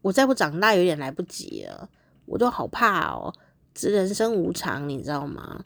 [0.01, 1.89] 我再不长大有点来不及了，
[2.25, 3.33] 我都好怕哦。
[3.73, 5.65] 这人生无常，你知道吗？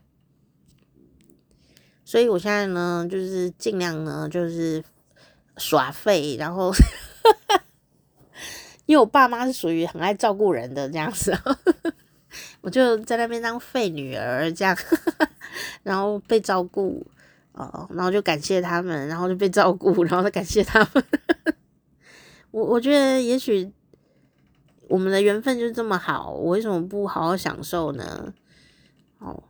[2.06, 4.84] 所以我现在呢，就是尽量呢，就是
[5.58, 6.72] 耍废，然后。
[8.86, 11.32] 因为我爸妈是属于很爱照顾人的这样子，
[12.64, 14.74] 我就在那边当废女儿这样，
[15.84, 17.06] 然后被照顾
[17.52, 21.04] 哦，然后就感谢他们，然后就被照顾，然后再感谢他们。
[22.52, 23.70] 我我觉得也许
[24.88, 28.34] 我们的缘分就这么好，我为什么不好好享受呢？
[29.20, 29.44] 哦，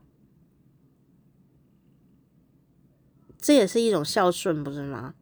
[3.37, 5.13] 这也是一种孝顺，不是吗？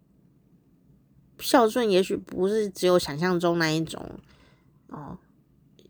[1.40, 4.02] 孝顺也许不是只有想象中那一种
[4.88, 5.18] 哦，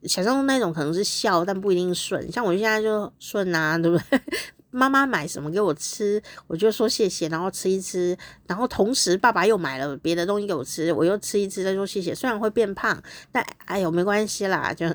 [0.03, 2.31] 想象中那种可能是孝，但不一定顺。
[2.31, 4.21] 像我现在就顺啊，对不对？
[4.71, 8.17] 妈妈买什么给我吃，我就说谢谢，然后吃一吃。
[8.47, 12.15] 然后同时爸爸又买了别的东西给我吃，我又吃一吃，再说谢谢。
[12.15, 14.87] 虽然会变胖，但哎呦没关系啦，就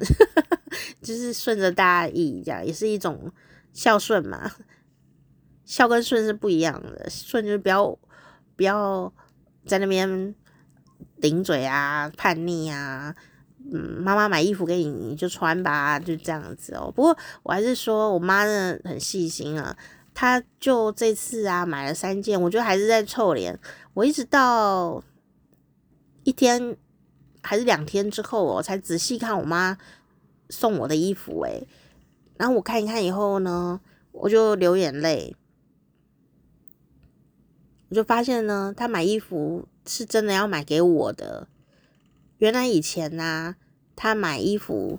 [1.03, 3.31] 就是顺着大意，这样也是一种
[3.73, 4.51] 孝顺嘛。
[5.65, 7.99] 孝跟顺是不一样的，顺就是不要
[8.57, 9.13] 不要
[9.67, 10.35] 在那边。
[11.19, 13.15] 顶嘴啊，叛逆啊，
[13.73, 16.93] 嗯，妈妈买衣服给你，你就穿吧，就这样子哦。
[16.95, 19.77] 不过我还是说我妈呢很细心啊，
[20.15, 23.59] 她就这次啊买了三件，我觉得还是在臭脸。
[23.95, 25.03] 我一直到
[26.23, 26.77] 一天
[27.43, 29.77] 还是两天之后，我才仔细看我妈
[30.49, 31.67] 送我的衣服，诶，
[32.37, 33.81] 然后我看一看以后呢，
[34.13, 35.35] 我就流眼泪。
[37.89, 41.49] 我就发现呢，他买衣服是真的要买给我的。
[42.39, 43.57] 原来以前呢、啊，
[43.95, 44.99] 他买衣服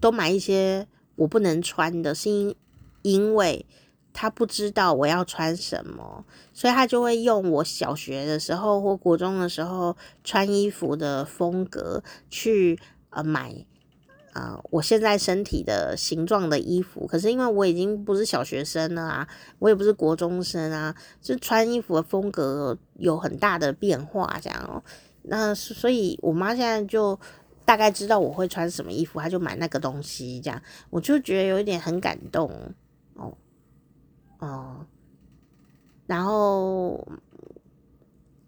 [0.00, 0.86] 都买一些
[1.16, 2.54] 我不能穿的，是因
[3.02, 3.64] 因为
[4.12, 12.78] 他不知道我要穿什么，所以他就会用我小学的时候或国中的时候穿衣服的风格去
[13.10, 13.64] 呃买。
[14.32, 19.28] 啊、我现在身体的形状的衣服，可是因为我已经不是小学生了啊，
[19.60, 20.92] 我也不是国中生啊，
[21.22, 24.82] 就穿衣服的风格有很大的变化，这样哦。
[25.24, 27.18] 那所以，我妈现在就
[27.64, 32.50] 大概知道我会穿什么衣服，她就买那个东西，这样我就觉得有一点很感动
[33.14, 33.36] 哦
[34.38, 34.86] 哦。
[36.06, 37.06] 然后，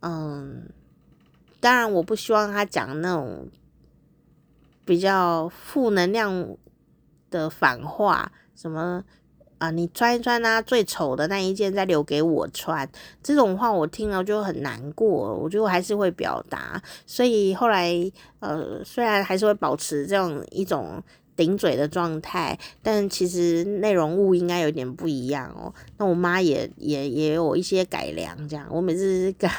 [0.01, 0.68] 嗯，
[1.61, 3.49] 当然我不希望她讲那种。
[4.87, 6.57] 比较负能量
[7.29, 9.03] 的反话，什么
[9.59, 9.71] 啊？
[9.71, 12.89] 你穿一穿啊，最丑的那一件再留给我穿，
[13.23, 16.83] 这种话我听了就很难过，我觉得我还是会表达。
[17.07, 17.93] 所以后来
[18.41, 21.03] 呃，虽然还是会保持这种一种
[21.35, 25.73] 顶嘴的状态，但其实内容物应该有点不一样哦。
[25.99, 29.51] 那我妈也也也有一些改良，这样我每次跟。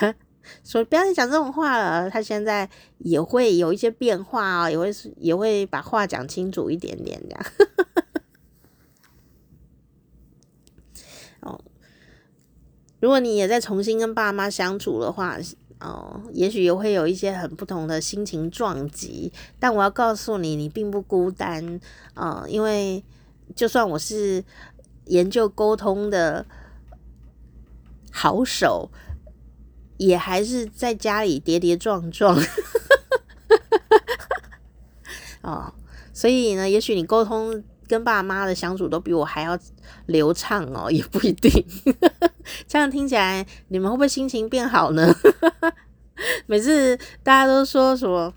[0.64, 2.10] 说不要再讲这种话了。
[2.10, 2.70] 他现在
[3.00, 7.45] 也会有一些变化啊，也会也会把话讲清楚一点点这样。
[13.00, 15.38] 如果你也在重新跟爸妈相处的话，
[15.80, 19.32] 哦，也许也会有一些很不同的心情撞击。
[19.60, 21.80] 但我要告诉你，你并不孤单
[22.14, 23.04] 啊，哦，因为
[23.56, 24.43] 就算我是
[25.06, 26.45] 研究沟通的
[28.12, 28.89] 好手。
[30.00, 32.39] 也还是在家里跌跌撞撞，
[35.41, 35.74] 哦，
[36.14, 39.57] 所以呢，也许你沟通跟爸妈的相处都比我还要
[40.05, 41.51] 流畅哦，也不一定。
[42.67, 45.13] 这样听起来，你们会不会心情变好呢？
[46.45, 48.33] 每次大家都说什么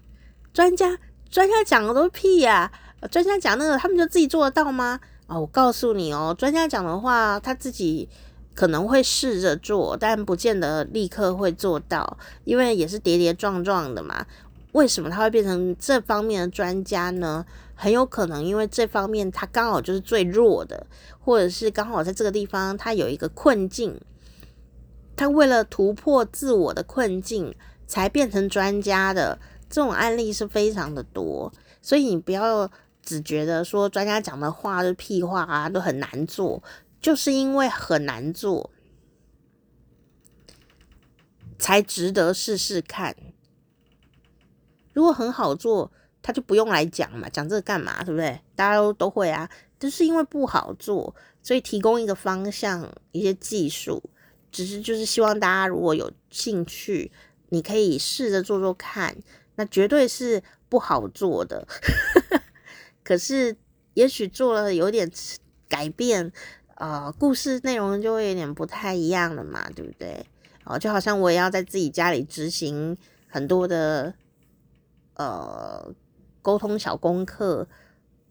[0.53, 0.99] 专家，
[1.29, 2.71] 专家讲的都屁呀，
[3.11, 5.01] 专家讲那个，他们就自己做得到吗？
[5.27, 8.09] 哦，我告诉你哦，专家讲的话，他自己。
[8.53, 14.27] 可能会试着做，但不见得立刻会做到，因为也是跌跌撞撞的嘛。
[14.73, 17.47] 为什么他会变成这方面的专家呢？
[17.81, 20.87] 很有可能因为这方面他刚好就是最弱的，
[21.19, 23.99] 或者是刚好在这个地方他有一个困境，
[25.17, 27.55] 他为了突破自我的困境
[27.87, 29.39] 才变成专家的。
[29.71, 31.51] 这种案例是非常的多，
[31.81, 32.71] 所以你不要
[33.03, 36.63] 只觉得说专家讲的话是屁话啊，都很难做。
[37.01, 38.71] 就是因为很难做，
[41.59, 43.17] 才值得试试看。
[44.93, 45.91] 如果很好做，
[46.23, 48.03] 他就不用来讲嘛，讲这个干嘛？
[48.05, 48.41] 对不对？
[48.55, 49.49] 大家都都会啊。
[49.79, 54.03] 就是因为不好做，所以提供一个方向，一些技术，
[54.53, 57.11] 只是就是希望大家如果有兴趣，
[57.49, 59.17] 你可以试着做做看。
[59.57, 61.67] 那绝对是不好做的，
[63.03, 63.57] 可是
[63.95, 65.11] 也许做了有点
[65.69, 66.31] 改变。
[66.77, 70.25] 呃，故事内容就会有点不太一样了嘛，对不对？
[70.65, 72.97] 哦，就好像我也要在自己家里执行
[73.29, 74.15] 很多的
[75.17, 75.93] 呃
[76.43, 77.67] 沟通小功课，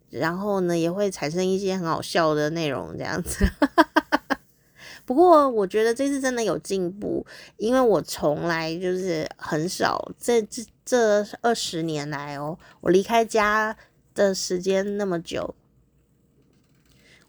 [0.10, 3.46] 然后呢，也会产生一些很好笑的内容这样子。
[5.06, 7.26] 不过我觉得这次真的有进步，
[7.58, 13.76] 因为我从来就是很少这这这二十年来哦，我离开家
[14.14, 15.56] 的时间那么久。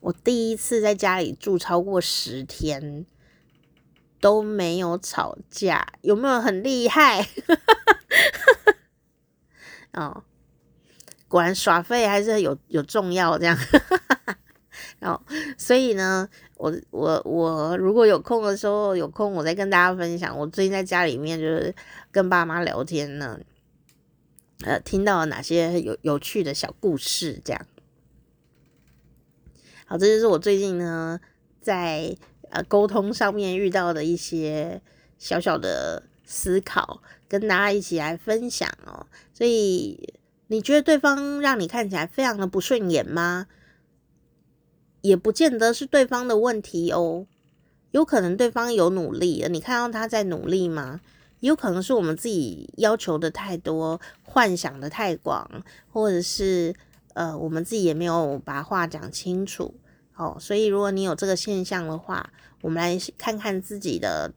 [0.01, 3.05] 我第一次在家里住超过十天
[4.21, 7.27] 都没有吵架，有没有很厉害？
[9.93, 10.23] 哦，
[11.31, 13.57] 果然耍废还是有有重要这样。
[14.99, 15.23] 然后，
[15.57, 20.37] 所以呢，我我我如果有空的时候有空，我再跟大家分享。
[20.37, 21.75] 我最近在家里面就是
[22.11, 23.41] 跟爸妈聊天呢，
[24.65, 27.67] 呃，听到了哪些有有趣的小故事这样。
[29.87, 31.19] 好，这就是我最近呢
[31.63, 32.15] 在
[32.51, 34.83] 呃沟通上面遇到的一些
[35.19, 39.07] 小小的思考，跟大家一起来分享哦。
[39.33, 40.13] 所以
[40.51, 43.47] 你觉得对方让你看起来非常的不顺眼吗？
[45.01, 47.27] 也不见得是对方的问题哦，
[47.93, 51.01] 有可能对方有努力，你看到他在努力吗？
[51.39, 56.75] 有可能是我们自己要求的太多，幻想的太广，或者是。
[57.13, 59.75] 呃，我们自己也没有把话讲清楚，
[60.15, 62.33] 哦，所以如果你有这个现象的话，
[62.63, 64.33] 我们来看看自己的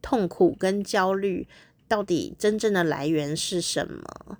[0.00, 1.48] 痛苦跟焦虑
[1.88, 4.38] 到底真正的来源是什么。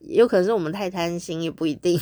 [0.00, 1.98] 有可能是我们太贪心，也不一定。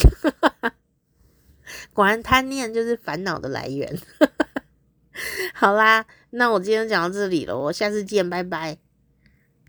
[1.93, 3.99] 果然贪念就是烦恼的来源。
[5.55, 8.79] 好啦，那我今天讲到这里了，我下次见，拜拜。